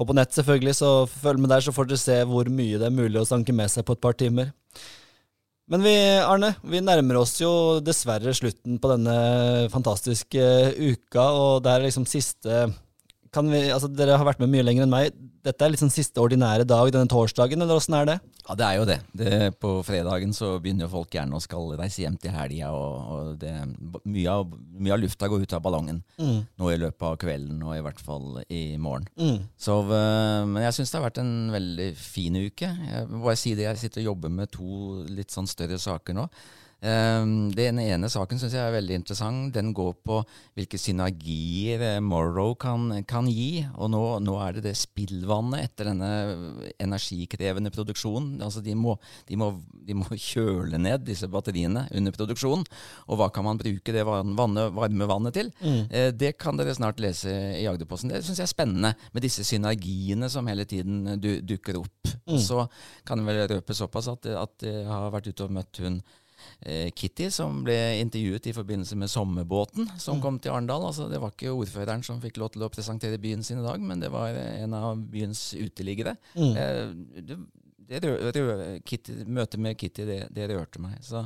og 0.00 0.08
på 0.08 0.16
nett, 0.16 0.32
selvfølgelig, 0.32 0.74
så 0.78 0.90
følg 1.12 1.42
med 1.42 1.52
der, 1.52 1.60
så 1.64 1.74
får 1.76 1.90
dere 1.90 2.00
se 2.00 2.16
hvor 2.30 2.48
mye 2.48 2.80
det 2.80 2.88
er 2.88 2.96
mulig 2.96 3.20
å 3.20 3.28
sanke 3.28 3.52
med 3.52 3.68
seg 3.68 3.84
på 3.84 3.98
et 3.98 4.02
par 4.02 4.16
timer. 4.16 4.54
Men 5.70 5.84
vi, 5.84 5.92
Arne, 6.24 6.54
vi 6.66 6.80
nærmer 6.82 7.20
oss 7.20 7.36
jo 7.38 7.52
dessverre 7.84 8.32
slutten 8.34 8.80
på 8.82 8.90
denne 8.90 9.16
fantastiske 9.70 10.46
uka, 10.80 11.26
og 11.30 11.60
det 11.62 11.74
er 11.74 11.84
liksom 11.84 12.08
siste 12.10 12.64
vi, 13.30 13.60
altså 13.70 13.88
Dere 13.92 14.16
har 14.18 14.26
vært 14.26 14.40
med 14.42 14.50
mye 14.50 14.64
lenger 14.66 14.86
enn 14.86 14.92
meg. 14.92 15.14
Dette 15.40 15.64
er 15.64 15.72
liksom 15.72 15.88
siste 15.92 16.20
ordinære 16.20 16.66
dag 16.68 16.90
denne 16.92 17.08
torsdagen, 17.08 17.62
eller 17.62 17.78
åssen 17.78 17.94
er 17.96 18.08
det? 18.08 18.16
Ja, 18.44 18.56
det 18.58 18.66
er 18.66 18.76
jo 18.76 18.86
det. 18.88 18.96
det. 19.16 19.38
På 19.62 19.70
fredagen 19.86 20.34
så 20.36 20.50
begynner 20.60 20.90
folk 20.90 21.14
gjerne 21.14 21.38
å 21.38 21.42
skal 21.42 21.70
reise 21.78 22.02
hjem 22.02 22.18
til 22.20 22.34
helga, 22.34 22.72
og, 22.74 23.12
og 23.14 23.30
det, 23.40 23.52
mye, 24.04 24.34
av, 24.34 24.50
mye, 24.74 24.94
av, 24.96 25.02
lufta 25.04 25.30
går 25.30 25.46
ut 25.46 25.56
av 25.56 25.62
ballongen 25.64 26.02
mm. 26.18 26.38
nå 26.60 26.72
i 26.72 26.80
løpet 26.82 27.06
av 27.06 27.18
kvelden, 27.22 27.62
og 27.64 27.76
i 27.76 27.84
hvert 27.86 28.02
fall 28.04 28.40
i 28.48 28.62
morgen. 28.82 29.06
Mm. 29.16 29.46
Så, 29.56 29.78
uh, 29.86 30.42
men 30.50 30.66
jeg 30.66 30.76
syns 30.76 30.92
det 30.92 30.98
har 30.98 31.06
vært 31.06 31.22
en 31.22 31.36
veldig 31.54 31.90
fin 32.00 32.40
uke. 32.40 32.72
Jeg 32.90 33.08
må 33.12 33.22
bare 33.28 33.40
si 33.40 33.54
det, 33.54 33.68
jeg 33.68 33.84
sitter 33.84 34.04
og 34.04 34.10
jobber 34.12 34.34
med 34.40 34.52
to 34.52 35.04
litt 35.08 35.32
sånn 35.32 35.48
større 35.50 35.80
saker 35.80 36.18
nå. 36.18 36.26
Ehm, 36.80 37.50
Den 37.52 37.78
ene 37.82 38.08
saken 38.08 38.40
syns 38.40 38.54
jeg 38.56 38.62
er 38.64 38.74
veldig 38.74 38.96
interessant. 39.00 39.52
Den 39.54 39.72
går 39.76 39.92
på 40.06 40.20
hvilke 40.56 40.78
synergier 40.80 41.82
eh, 41.84 42.00
Morrow 42.04 42.54
kan, 42.60 43.02
kan 43.08 43.28
gi. 43.28 43.64
Og 43.76 43.90
nå, 43.92 44.02
nå 44.24 44.36
er 44.40 44.56
det 44.56 44.64
det 44.68 44.76
spillvannet 44.80 45.66
etter 45.66 45.90
denne 45.90 46.10
energikrevende 46.80 47.72
produksjonen. 47.74 48.38
Altså 48.44 48.62
de 48.64 48.76
må, 48.78 48.96
de, 49.28 49.38
må, 49.40 49.52
de 49.72 49.98
må 49.98 50.08
kjøle 50.30 50.80
ned 50.80 51.04
disse 51.08 51.28
batteriene 51.30 51.86
under 51.96 52.16
produksjonen. 52.16 52.64
Og 53.08 53.20
hva 53.20 53.30
kan 53.34 53.46
man 53.46 53.60
bruke 53.60 53.94
det 53.94 54.06
vannet, 54.06 54.72
varme 54.76 55.10
vannet 55.10 55.36
til? 55.36 55.52
Mm. 55.60 56.16
Det 56.16 56.34
kan 56.40 56.58
dere 56.58 56.74
snart 56.76 57.00
lese 57.02 57.32
i 57.58 57.66
Agderposten. 57.68 58.12
Det 58.12 58.22
syns 58.24 58.40
jeg 58.40 58.46
er 58.46 58.52
spennende 58.52 58.94
med 59.12 59.24
disse 59.24 59.44
synergiene 59.46 60.30
som 60.32 60.48
hele 60.48 60.66
tiden 60.68 61.18
du, 61.20 61.32
dukker 61.44 61.80
opp. 61.82 61.96
Mm. 62.30 62.38
så 62.38 62.64
kan 63.06 63.20
jeg 63.20 63.26
vel 63.26 63.40
røpe 63.56 63.74
såpass 63.74 64.08
at, 64.12 64.26
at 64.38 64.64
jeg 64.66 64.86
har 64.86 65.10
vært 65.10 65.30
ute 65.30 65.46
og 65.46 65.54
møtt 65.56 65.80
hun 65.82 65.96
eh, 65.98 66.19
Kitty, 66.96 67.30
som 67.32 67.62
ble 67.64 67.76
intervjuet 68.00 68.50
i 68.50 68.52
forbindelse 68.52 68.96
med 69.00 69.10
sommerbåten 69.10 69.88
som 70.00 70.20
kom 70.20 70.38
til 70.42 70.52
Arendal. 70.52 70.84
Altså, 70.90 71.08
det 71.08 71.20
var 71.22 71.32
ikke 71.32 71.54
ordføreren 71.54 72.04
som 72.06 72.20
fikk 72.22 72.40
lov 72.40 72.52
til 72.54 72.66
å 72.66 72.70
presentere 72.72 73.20
byen 73.20 73.44
sin 73.46 73.62
i 73.62 73.66
dag, 73.66 73.80
men 73.80 74.02
det 74.02 74.10
var 74.12 74.36
en 74.36 74.76
av 74.76 75.00
byens 75.12 75.50
uteliggere. 75.56 76.16
Eh, 76.36 76.82
det, 77.20 77.38
det 77.90 78.80
Kitty, 78.86 79.22
møtet 79.26 79.60
med 79.60 79.78
Kitty, 79.80 80.04
det, 80.08 80.18
det 80.34 80.50
rørte 80.52 80.82
meg. 80.82 80.98
Så 81.04 81.24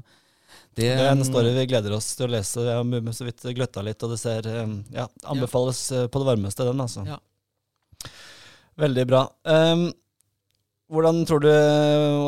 det, 0.74 0.86
Det 0.86 0.92
er 0.94 1.10
en 1.12 1.24
story 1.26 1.50
vi 1.56 1.66
gleder 1.70 1.96
oss 1.96 2.12
til 2.16 2.28
å 2.28 2.34
lese. 2.36 2.62
Jeg 2.64 2.78
har 2.78 3.18
så 3.18 3.26
vidt 3.26 3.48
gløtta 3.58 3.82
litt, 3.84 4.02
og 4.06 4.14
det 4.14 4.20
ser 4.22 4.48
eh, 4.50 4.78
Ja, 4.94 5.08
anbefales 5.34 5.82
ja. 5.92 6.06
på 6.08 6.22
det 6.22 6.30
varmeste, 6.30 6.66
den, 6.70 6.86
altså. 6.86 7.04
Ja. 7.08 7.20
Veldig 8.80 9.04
bra. 9.06 9.26
Um, 9.46 9.92
hvordan 10.92 11.22
tror 11.28 11.40
du 11.40 11.52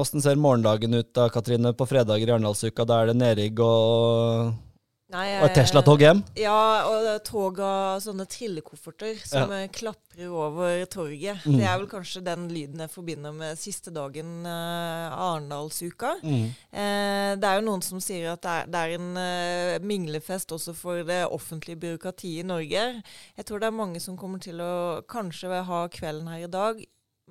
Åssen 0.00 0.22
ser 0.24 0.38
morgendagen 0.40 0.94
ut 0.96 1.10
da, 1.14 1.28
Katrine, 1.32 1.74
på 1.76 1.88
fredager 1.88 2.28
i 2.28 2.36
Arendalsuka? 2.36 2.86
Da 2.88 3.02
er 3.02 3.10
det 3.10 3.18
nedrigg 3.20 3.60
og, 3.60 4.54
Nei, 5.12 5.26
og 5.38 5.52
Tesla-tog 5.54 6.00
hjem? 6.02 6.22
Ja, 6.40 6.88
og 6.88 7.04
tog 7.26 7.60
av 7.62 8.00
sånne 8.02 8.24
trillekofferter 8.26 9.20
som 9.22 9.52
ja. 9.54 9.68
klaprer 9.70 10.32
over 10.32 10.82
torget. 10.90 11.44
Mm. 11.44 11.60
Det 11.60 11.68
er 11.68 11.76
vel 11.76 11.86
kanskje 11.90 12.24
den 12.26 12.48
lyden 12.50 12.82
jeg 12.82 12.90
forbinder 12.90 13.36
med 13.36 13.60
siste 13.60 13.92
dagen 13.94 14.48
eh, 14.48 15.12
av 15.12 15.36
Arendalsuka. 15.36 16.16
Mm. 16.24 16.48
Eh, 16.72 17.30
det 17.38 17.52
er 17.52 17.60
jo 17.60 17.68
noen 17.68 17.86
som 17.86 18.02
sier 18.02 18.32
at 18.32 18.42
det 18.42 18.56
er, 18.56 18.72
det 18.72 18.82
er 18.82 18.96
en 18.96 19.12
uh, 19.20 19.86
minglefest 19.86 20.56
også 20.56 20.74
for 20.74 21.06
det 21.06 21.22
offentlige 21.28 21.84
byråkratiet 21.84 22.42
i 22.42 22.48
Norge. 22.48 22.88
Jeg 23.36 23.46
tror 23.46 23.62
det 23.62 23.70
er 23.70 23.80
mange 23.84 24.02
som 24.02 24.18
kommer 24.18 24.42
til 24.42 24.64
å 24.64 24.74
kanskje 25.06 25.62
ha 25.70 25.86
kvelden 25.92 26.32
her 26.32 26.48
i 26.48 26.50
dag. 26.50 26.82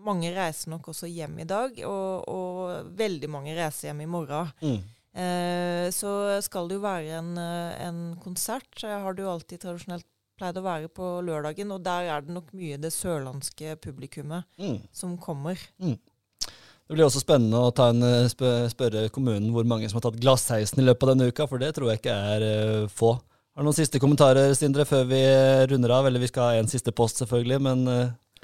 Mange 0.04 0.34
reiser 0.36 0.70
nok 0.74 0.90
også 0.92 1.08
hjem 1.08 1.40
i 1.40 1.48
dag, 1.48 1.78
og, 1.88 2.26
og 2.28 2.90
veldig 3.00 3.30
mange 3.32 3.56
reiser 3.56 3.90
hjem 3.90 4.02
i 4.04 4.10
morgen. 4.12 4.50
Mm. 4.62 4.82
Eh, 5.16 5.86
så 5.96 6.42
skal 6.44 6.68
det 6.68 6.76
jo 6.76 6.84
være 6.84 7.22
en, 7.22 7.30
eh, 7.40 7.86
en 7.88 8.02
konsert. 8.20 8.68
Har 8.84 9.16
det 9.16 9.24
jo 9.24 9.32
alltid 9.32 9.64
tradisjonelt 9.64 10.06
pleid 10.36 10.58
å 10.60 10.66
være 10.66 10.90
på 10.92 11.14
lørdagen, 11.24 11.72
og 11.72 11.80
der 11.86 12.10
er 12.12 12.26
det 12.26 12.34
nok 12.36 12.50
mye 12.52 12.76
det 12.82 12.92
sørlandske 12.92 13.78
publikummet 13.80 14.44
Mm. 14.60 14.82
som 14.92 15.18
kommer. 15.18 15.56
Det 15.80 16.94
blir 16.94 17.06
også 17.06 17.24
spennende 17.24 17.56
å 17.56 17.72
ta 17.74 17.88
en, 17.90 18.04
eh, 18.04 18.28
spørre 18.28 19.10
kommunen 19.10 19.54
hvor 19.56 19.64
mange 19.64 19.88
som 19.90 20.02
har 20.02 20.12
tatt 20.12 20.20
glassheisen 20.20 20.84
i 20.84 20.86
løpet 20.86 21.04
av 21.08 21.16
denne 21.16 21.32
uka, 21.32 21.48
for 21.48 21.58
det 21.58 21.74
tror 21.74 21.90
jeg 21.90 22.02
ikke 22.02 22.18
er 22.36 22.42
eh, 22.44 22.88
få. 22.92 23.14
Har 23.56 23.64
du 23.64 23.70
noen 23.70 23.80
siste 23.80 23.98
kommentarer, 24.04 24.52
Sindre, 24.54 24.84
før 24.84 25.08
vi 25.08 25.24
runder 25.72 25.90
av? 25.96 26.06
Eller 26.06 26.20
vi 26.20 26.28
skal 26.28 26.44
ha 26.44 26.60
en 26.60 26.68
siste 26.68 26.92
post, 26.92 27.24
selvfølgelig, 27.24 27.62
men 27.62 27.88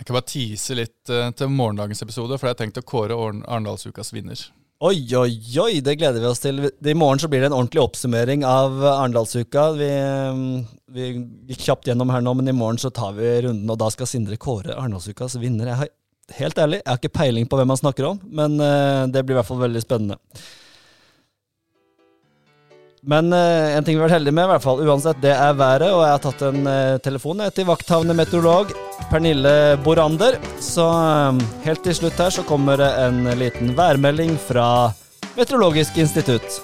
Jeg 0.02 0.08
kan 0.10 0.16
bare 0.18 0.26
tease 0.32 0.74
litt 0.74 1.12
uh, 1.14 1.28
til 1.38 1.52
morgendagens 1.54 2.00
episode, 2.02 2.34
for 2.34 2.50
jeg 2.50 2.56
har 2.56 2.58
tenkt 2.64 2.80
å 2.82 2.82
kåre 2.90 3.14
Arendalsukas 3.14 4.10
vinner. 4.16 4.40
Oi, 4.82 4.96
oi, 5.14 5.36
oi, 5.62 5.76
det 5.86 5.94
gleder 6.02 6.24
vi 6.24 6.26
oss 6.26 6.42
til. 6.42 6.58
I 6.74 6.96
morgen 6.98 7.22
så 7.22 7.28
blir 7.30 7.44
det 7.44 7.52
en 7.52 7.56
ordentlig 7.60 7.84
oppsummering 7.84 8.42
av 8.42 8.80
Arendalsuka. 8.82 9.68
Vi, 9.78 9.90
eh, 9.94 10.40
vi 10.90 11.12
gikk 11.52 11.68
kjapt 11.68 11.92
gjennom 11.92 12.10
her 12.10 12.26
nå, 12.26 12.34
men 12.40 12.50
i 12.50 12.56
morgen 12.58 12.82
så 12.82 12.90
tar 12.90 13.14
vi 13.20 13.30
runden, 13.46 13.70
og 13.70 13.78
da 13.78 13.92
skal 13.94 14.10
Sindre 14.10 14.42
kåre 14.42 14.74
Arendalsukas 14.74 15.38
vinner. 15.38 15.70
Jeg 15.70 15.82
har, 15.84 15.94
helt 16.40 16.64
ærlig, 16.66 16.82
jeg 16.82 16.90
har 16.90 17.02
ikke 17.04 17.20
peiling 17.20 17.46
på 17.46 17.62
hvem 17.62 17.76
han 17.76 17.82
snakker 17.84 18.10
om, 18.10 18.26
men 18.26 18.58
uh, 18.58 19.06
det 19.06 19.22
blir 19.22 19.38
i 19.38 19.40
hvert 19.44 19.52
fall 19.52 19.62
veldig 19.62 19.86
spennende. 19.86 20.18
Men 23.02 23.34
uh, 23.34 23.74
en 23.74 23.84
ting 23.84 23.96
vi 23.96 24.02
har 24.02 24.12
vært 24.12 24.20
heldige 24.20 24.36
med, 24.38 24.46
i 24.46 24.52
hvert 24.52 24.66
fall 24.66 24.82
uansett, 24.86 25.22
det 25.24 25.34
er 25.34 25.56
været. 25.58 25.90
Og 25.90 26.04
jeg 26.06 26.14
har 26.14 26.22
tatt 26.22 26.44
en 26.46 26.68
uh, 26.70 27.00
telefon 27.02 27.40
til 27.56 27.66
vakthavende 27.66 28.14
meteorolog 28.18 28.74
Pernille 29.10 29.78
Borander. 29.84 30.38
Så 30.62 30.86
eh, 30.86 31.40
helt 31.66 31.82
til 31.84 31.96
slutt 31.98 32.20
her 32.22 32.30
så 32.32 32.46
kommer 32.48 32.78
det 32.80 32.92
en 33.02 33.26
liten 33.40 33.74
værmelding 33.76 34.38
fra 34.40 34.92
Meteorologisk 35.36 35.98
institutt. 36.00 36.60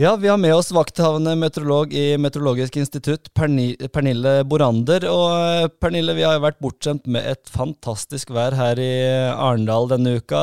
Ja, 0.00 0.16
vi 0.16 0.28
har 0.28 0.40
med 0.40 0.54
oss 0.54 0.72
vakthavende 0.74 1.36
meteorolog 1.40 1.94
i 1.94 2.16
Meteorologisk 2.20 2.76
institutt, 2.80 3.30
Pernille 3.34 4.34
Borander. 4.48 5.06
Og 5.12 5.76
Pernille, 5.80 6.16
vi 6.18 6.26
har 6.26 6.36
jo 6.36 6.44
vært 6.48 6.60
bortskjemt 6.64 7.06
med 7.06 7.30
et 7.30 7.52
fantastisk 7.52 8.34
vær 8.34 8.56
her 8.58 8.80
i 8.82 8.90
Arendal 9.30 9.88
denne 9.94 10.18
uka. 10.18 10.42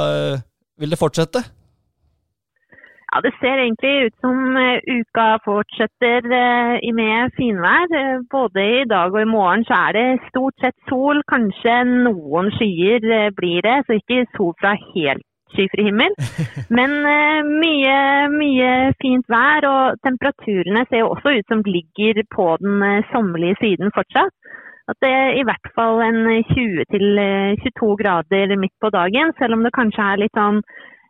Vil 0.80 0.96
det 0.96 1.02
fortsette? 1.02 1.44
Ja, 3.13 3.19
Det 3.21 3.34
ser 3.39 3.58
egentlig 3.62 4.06
ut 4.06 4.15
som 4.26 4.58
eh, 4.58 4.82
uka 4.97 5.26
fortsetter 5.45 6.26
eh, 6.34 6.80
i 6.82 6.91
med 6.91 7.30
finvær. 7.38 7.86
Eh, 7.99 8.23
Både 8.32 8.62
i 8.82 8.86
dag 8.89 9.13
og 9.13 9.21
i 9.21 9.30
morgen 9.30 9.62
så 9.69 9.76
er 9.88 9.91
det 9.97 10.23
stort 10.32 10.56
sett 10.63 10.73
sol. 10.89 11.21
Kanskje 11.30 11.76
noen 12.08 12.49
skyer 12.58 13.30
blir 13.38 13.62
det, 13.62 13.76
så 13.86 13.99
ikke 13.99 14.26
sol 14.34 14.56
fra 14.58 14.71
helt 14.95 15.21
skyfri 15.54 15.86
himmel. 15.86 16.15
Men 16.78 16.95
mye, 17.62 17.97
mye 18.34 18.71
fint 19.04 19.30
vær, 19.30 19.67
og 19.69 19.99
temperaturene 20.08 20.82
ser 20.89 21.04
jo 21.04 21.12
også 21.13 21.36
ut 21.38 21.54
som 21.54 21.62
ligger 21.67 22.23
på 22.34 22.47
den 22.63 22.82
sommerlige 23.12 23.60
siden 23.62 23.93
fortsatt. 23.93 24.34
At 24.89 24.97
det 25.06 25.12
er 25.13 25.38
i 25.38 25.45
hvert 25.45 25.69
fall 25.78 26.02
en 26.02 26.26
20-22 26.49 27.93
grader 28.02 28.58
midt 28.58 28.73
på 28.82 28.89
dagen, 28.89 29.38
selv 29.38 29.60
om 29.60 29.62
det 29.63 29.76
kanskje 29.78 30.10
er 30.10 30.26
litt 30.26 30.41
sånn 30.41 30.63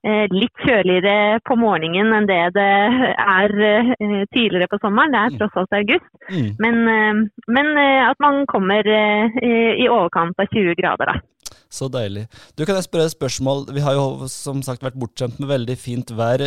litt 0.03 0.63
kjøligere 0.67 1.39
på 1.47 1.55
morgenen 1.55 2.11
enn 2.17 2.27
det 2.27 2.39
det 2.57 2.69
er 3.23 3.53
eh, 3.67 3.91
tidligere 4.35 4.67
på 4.71 4.79
sommeren. 4.83 5.13
Det 5.15 5.21
er 5.21 5.37
tross 5.39 5.59
alt 5.61 5.77
august. 5.79 6.09
Mm. 6.29 6.49
Men, 6.59 6.81
eh, 6.91 7.21
men 7.47 7.71
eh, 7.79 8.09
at 8.09 8.19
man 8.23 8.43
kommer 8.51 8.83
eh, 8.83 9.37
i 9.79 9.87
overkant 9.87 10.39
av 10.43 10.51
20 10.51 10.75
grader, 10.81 11.13
da. 11.13 11.21
Så 11.73 11.87
deilig. 11.89 12.27
Du, 12.53 12.65
Kan 12.67 12.77
jeg 12.77 12.85
spørre 12.85 13.07
et 13.09 13.15
spørsmål? 13.15 13.63
Vi 13.73 13.81
har 13.81 13.95
jo 13.97 14.27
som 14.29 14.59
sagt 14.65 14.83
vært 14.85 14.97
bortskjemt 14.99 15.39
med 15.41 15.49
veldig 15.49 15.77
fint 15.81 16.11
vær. 16.13 16.43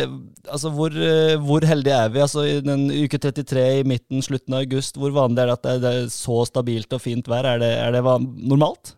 Altså, 0.47 0.71
Hvor, 0.71 0.93
eh, 0.95 1.35
hvor 1.43 1.65
heldige 1.67 1.97
er 2.05 2.13
vi? 2.13 2.21
Altså, 2.23 2.45
I 2.47 2.61
den 2.63 2.87
uke 2.93 3.19
33 3.19 3.65
i 3.81 3.83
midten, 3.83 4.23
slutten 4.23 4.55
av 4.55 4.63
august, 4.63 4.95
hvor 4.95 5.11
vanlig 5.11 5.43
er 5.43 5.51
det 5.51 5.57
at 5.57 5.67
det 5.83 5.91
er- 5.91 6.07
så 6.13 6.45
stabilt 6.47 6.93
og 6.93 7.01
fint 7.03 7.27
vær? 7.27 7.43
Er 7.43 7.59
det, 7.59 7.73
er 7.75 7.91
det 7.91 8.03
normalt? 8.47 8.95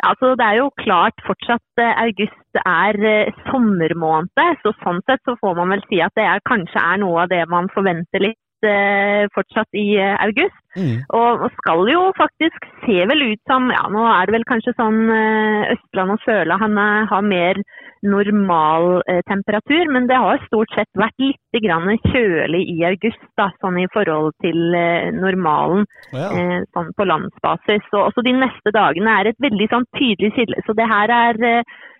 Ja, 0.00 0.12
altså 0.12 0.36
Det 0.36 0.44
er 0.44 0.56
jo 0.60 0.70
klart 0.80 1.16
fortsatt 1.26 1.80
eh, 1.80 1.94
august 2.06 2.45
er 2.62 2.98
eh, 3.04 3.38
sommermåned, 3.50 4.32
så 4.62 4.72
sånn 4.82 5.02
sett 5.06 5.22
så 5.26 5.36
får 5.40 5.56
man 5.58 5.74
vel 5.74 5.84
si 5.90 6.00
at 6.04 6.14
det 6.18 6.26
er, 6.26 6.44
kanskje 6.48 6.82
er 6.82 7.00
noe 7.02 7.24
av 7.24 7.32
det 7.32 7.42
man 7.52 7.70
forventer 7.74 8.24
litt 8.24 8.66
eh, 8.66 9.26
fortsatt 9.34 9.78
i 9.78 9.88
eh, 10.00 10.16
august. 10.24 10.65
Mm. 10.76 11.02
Og 11.16 11.46
og 11.46 11.50
skal 11.58 11.88
jo 11.90 12.02
faktisk 12.16 12.68
se 12.84 13.04
vel 13.10 13.22
ut 13.32 13.42
som 13.50 13.70
Ja, 13.72 13.84
nå 13.92 14.04
er 14.08 14.26
det 14.26 14.36
vel 14.36 14.48
kanskje 14.48 14.76
sånn 14.76 15.08
eh, 15.12 15.72
Østland 15.74 16.16
og 16.16 16.22
Sørland 16.24 16.62
han 16.62 16.80
eh, 16.80 17.08
har 17.10 17.24
mer 17.24 17.60
normal 18.06 19.02
eh, 19.08 19.22
temperatur, 19.28 19.90
men 19.92 20.06
det 20.06 20.18
har 20.20 20.42
stort 20.46 20.72
sett 20.74 20.90
vært 20.98 21.16
litt 21.22 21.60
grann 21.64 21.88
kjølig 22.10 22.62
i 22.74 22.76
august, 22.88 23.22
da, 23.38 23.48
sånn 23.62 23.80
i 23.82 23.88
forhold 23.94 24.34
til 24.44 24.76
eh, 24.76 25.10
normalen 25.16 25.86
ja. 26.12 26.28
eh, 26.28 26.60
sånn 26.76 26.92
på 26.96 27.08
landsbasis. 27.08 27.88
Og 27.94 28.08
også 28.08 28.24
de 28.26 28.36
neste 28.36 28.74
dagene 28.76 29.18
er 29.20 29.32
et 29.32 29.42
veldig 29.42 29.70
sånn 29.72 29.88
tydelig 29.96 30.32
skille. 30.36 30.64
Så 30.66 30.76
det 30.78 30.88
her 30.90 31.12
er 31.20 31.44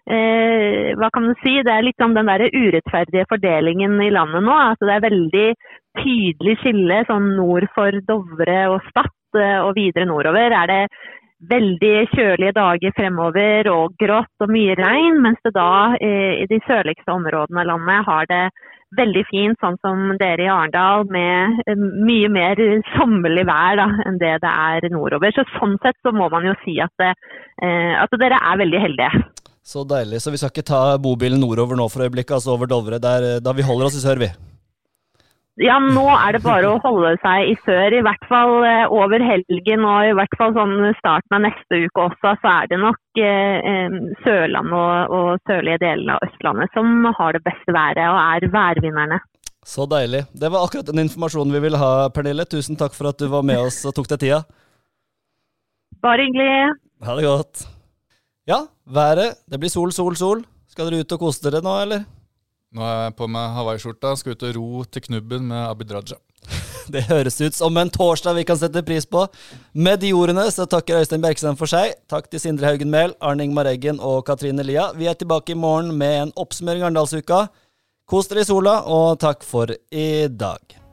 hva 0.06 1.08
kan 1.10 1.24
du 1.26 1.32
si, 1.40 1.56
det 1.66 1.72
er 1.72 1.82
litt 1.82 1.98
sånn 1.98 2.12
den 2.14 2.28
der 2.30 2.44
urettferdige 2.46 3.24
fordelingen 3.26 3.96
i 4.04 4.12
landet 4.14 4.44
nå. 4.46 4.54
Altså 4.54 4.86
det 4.86 4.94
er 4.94 5.02
veldig 5.02 5.46
tydelig 5.98 6.54
skille 6.60 7.00
sånn 7.08 7.32
nord 7.34 7.66
for 7.74 7.96
Dovre 8.06 8.60
og 8.70 8.82
Stad 8.90 9.40
eh, 9.40 9.60
og 9.62 9.74
videre 9.76 10.08
nordover. 10.08 10.52
er 10.52 10.66
det 10.72 10.82
veldig 11.50 11.96
kjølige 12.14 12.54
dager 12.56 12.94
fremover 12.96 13.68
og 13.68 13.92
grått 14.00 14.44
og 14.44 14.52
mye 14.52 14.76
regn, 14.78 15.20
mens 15.24 15.42
det 15.44 15.52
da 15.56 15.96
eh, 16.00 16.40
i 16.42 16.46
de 16.48 16.60
sørligste 16.68 17.12
områdene 17.12 17.60
av 17.62 17.70
landet 17.72 18.08
har 18.08 18.30
det 18.30 18.44
veldig 18.96 19.22
fint, 19.28 19.58
sånn 19.60 19.76
som 19.82 20.14
dere 20.20 20.46
i 20.46 20.48
Arendal, 20.48 21.04
med 21.12 21.60
eh, 21.66 21.76
mye 21.76 22.30
mer 22.32 22.62
sommerlig 22.94 23.44
vær 23.48 23.82
da, 23.82 23.88
enn 24.06 24.20
det 24.22 24.36
det 24.44 24.52
er 24.52 24.88
nordover. 24.94 25.34
Så 25.36 25.44
Sånn 25.58 25.76
sett 25.84 25.98
så 26.02 26.14
må 26.14 26.30
man 26.32 26.46
jo 26.48 26.56
si 26.64 26.78
at, 26.80 26.92
det, 27.02 27.12
at 28.00 28.20
dere 28.20 28.40
er 28.40 28.62
veldig 28.62 28.82
heldige. 28.86 29.26
Så 29.66 29.82
deilig. 29.82 30.20
Så 30.22 30.30
vi 30.30 30.38
skal 30.38 30.52
ikke 30.54 30.68
ta 30.68 30.82
bobilen 31.02 31.40
nordover 31.42 31.76
nå 31.78 31.88
for 31.90 32.06
øyeblikket, 32.06 32.36
altså 32.38 32.54
over 32.54 32.70
Dovre. 32.70 33.02
Der, 33.02 33.40
da 33.42 33.52
vi 33.56 33.66
holder 33.66 33.88
oss 33.88 33.98
i 33.98 34.04
sør, 34.04 34.20
vi. 34.22 34.30
Ja, 35.62 35.76
nå 35.80 36.04
er 36.12 36.36
det 36.36 36.42
bare 36.44 36.68
å 36.68 36.80
holde 36.84 37.14
seg 37.22 37.52
i 37.52 37.54
sør. 37.64 37.94
I 37.96 38.02
hvert 38.04 38.26
fall 38.28 38.64
eh, 38.68 38.84
over 38.92 39.22
helgen 39.24 39.86
og 39.88 40.08
i 40.08 40.16
hvert 40.18 40.36
fall 40.36 40.52
sånn 40.56 40.74
starten 40.98 41.38
av 41.38 41.44
neste 41.46 41.80
uke 41.86 42.04
også, 42.10 42.34
så 42.42 42.52
er 42.52 42.68
det 42.72 42.80
nok 42.82 43.22
eh, 43.22 43.96
Sørlandet 44.24 44.76
og, 44.76 45.14
og 45.16 45.48
sørlige 45.48 45.80
delene 45.86 46.18
av 46.18 46.26
Østlandet 46.28 46.76
som 46.76 47.08
har 47.08 47.38
det 47.38 47.42
beste 47.46 47.72
været 47.72 48.04
og 48.04 48.20
er 48.20 48.48
værvinnerne. 48.52 49.20
Så 49.66 49.86
deilig. 49.90 50.26
Det 50.30 50.52
var 50.52 50.62
akkurat 50.62 50.86
den 50.86 51.02
informasjonen 51.02 51.56
vi 51.56 51.62
ville 51.64 51.80
ha, 51.80 52.10
Pernille. 52.14 52.44
Tusen 52.46 52.78
takk 52.78 52.94
for 52.94 53.10
at 53.10 53.18
du 53.18 53.26
var 53.32 53.42
med 53.42 53.58
oss 53.58 53.80
og 53.88 53.96
tok 53.96 54.12
deg 54.12 54.22
tida. 54.22 54.44
Bare 56.04 56.28
hyggelig. 56.28 56.76
Ha 57.02 57.16
det 57.18 57.24
godt. 57.26 57.64
Ja, 58.46 58.60
været. 58.86 59.40
Det 59.50 59.58
blir 59.58 59.72
sol, 59.72 59.90
sol, 59.96 60.14
sol. 60.20 60.44
Skal 60.70 60.86
dere 60.86 61.02
ut 61.02 61.16
og 61.16 61.24
kose 61.24 61.42
dere 61.42 61.64
nå, 61.64 61.72
eller? 61.82 62.04
Nå 62.76 62.84
er 62.84 63.06
jeg 63.06 63.16
på 63.16 63.26
meg 63.32 63.54
hawaiiskjorta, 63.56 64.12
skal 64.20 64.34
ut 64.36 64.42
og 64.44 64.56
ro 64.58 64.82
til 64.92 65.06
knubben 65.06 65.46
med 65.48 65.62
Abid 65.64 65.94
Raja. 65.96 66.18
Det 66.92 67.06
høres 67.08 67.40
ut 67.40 67.56
som 67.56 67.76
en 67.80 67.90
torsdag 67.90 68.36
vi 68.36 68.44
kan 68.46 68.58
sette 68.60 68.84
pris 68.86 69.08
på. 69.08 69.24
Med 69.72 70.02
de 70.04 70.12
ordene 70.14 70.44
så 70.52 70.68
takker 70.68 71.00
Øystein 71.00 71.24
Bergstein 71.24 71.56
for 71.58 71.72
seg. 71.72 71.96
Takk 72.12 72.28
til 72.30 72.42
Sindre 72.42 72.68
Haugen 72.68 72.92
Mehl, 72.92 73.16
Arning 73.24 73.56
Mareggen 73.56 73.98
og 73.98 74.26
Katrine 74.28 74.66
Lia. 74.66 74.90
Vi 74.94 75.08
er 75.08 75.16
tilbake 75.16 75.56
i 75.56 75.58
morgen 75.58 75.94
med 75.96 76.20
en 76.20 76.34
oppsummering 76.36 76.84
av 76.84 76.92
Arendalsuka. 76.92 77.46
Kos 78.06 78.28
dere 78.30 78.44
i 78.44 78.50
sola, 78.50 78.82
og 78.86 79.16
takk 79.24 79.42
for 79.42 79.72
i 79.90 80.10
dag. 80.30 80.85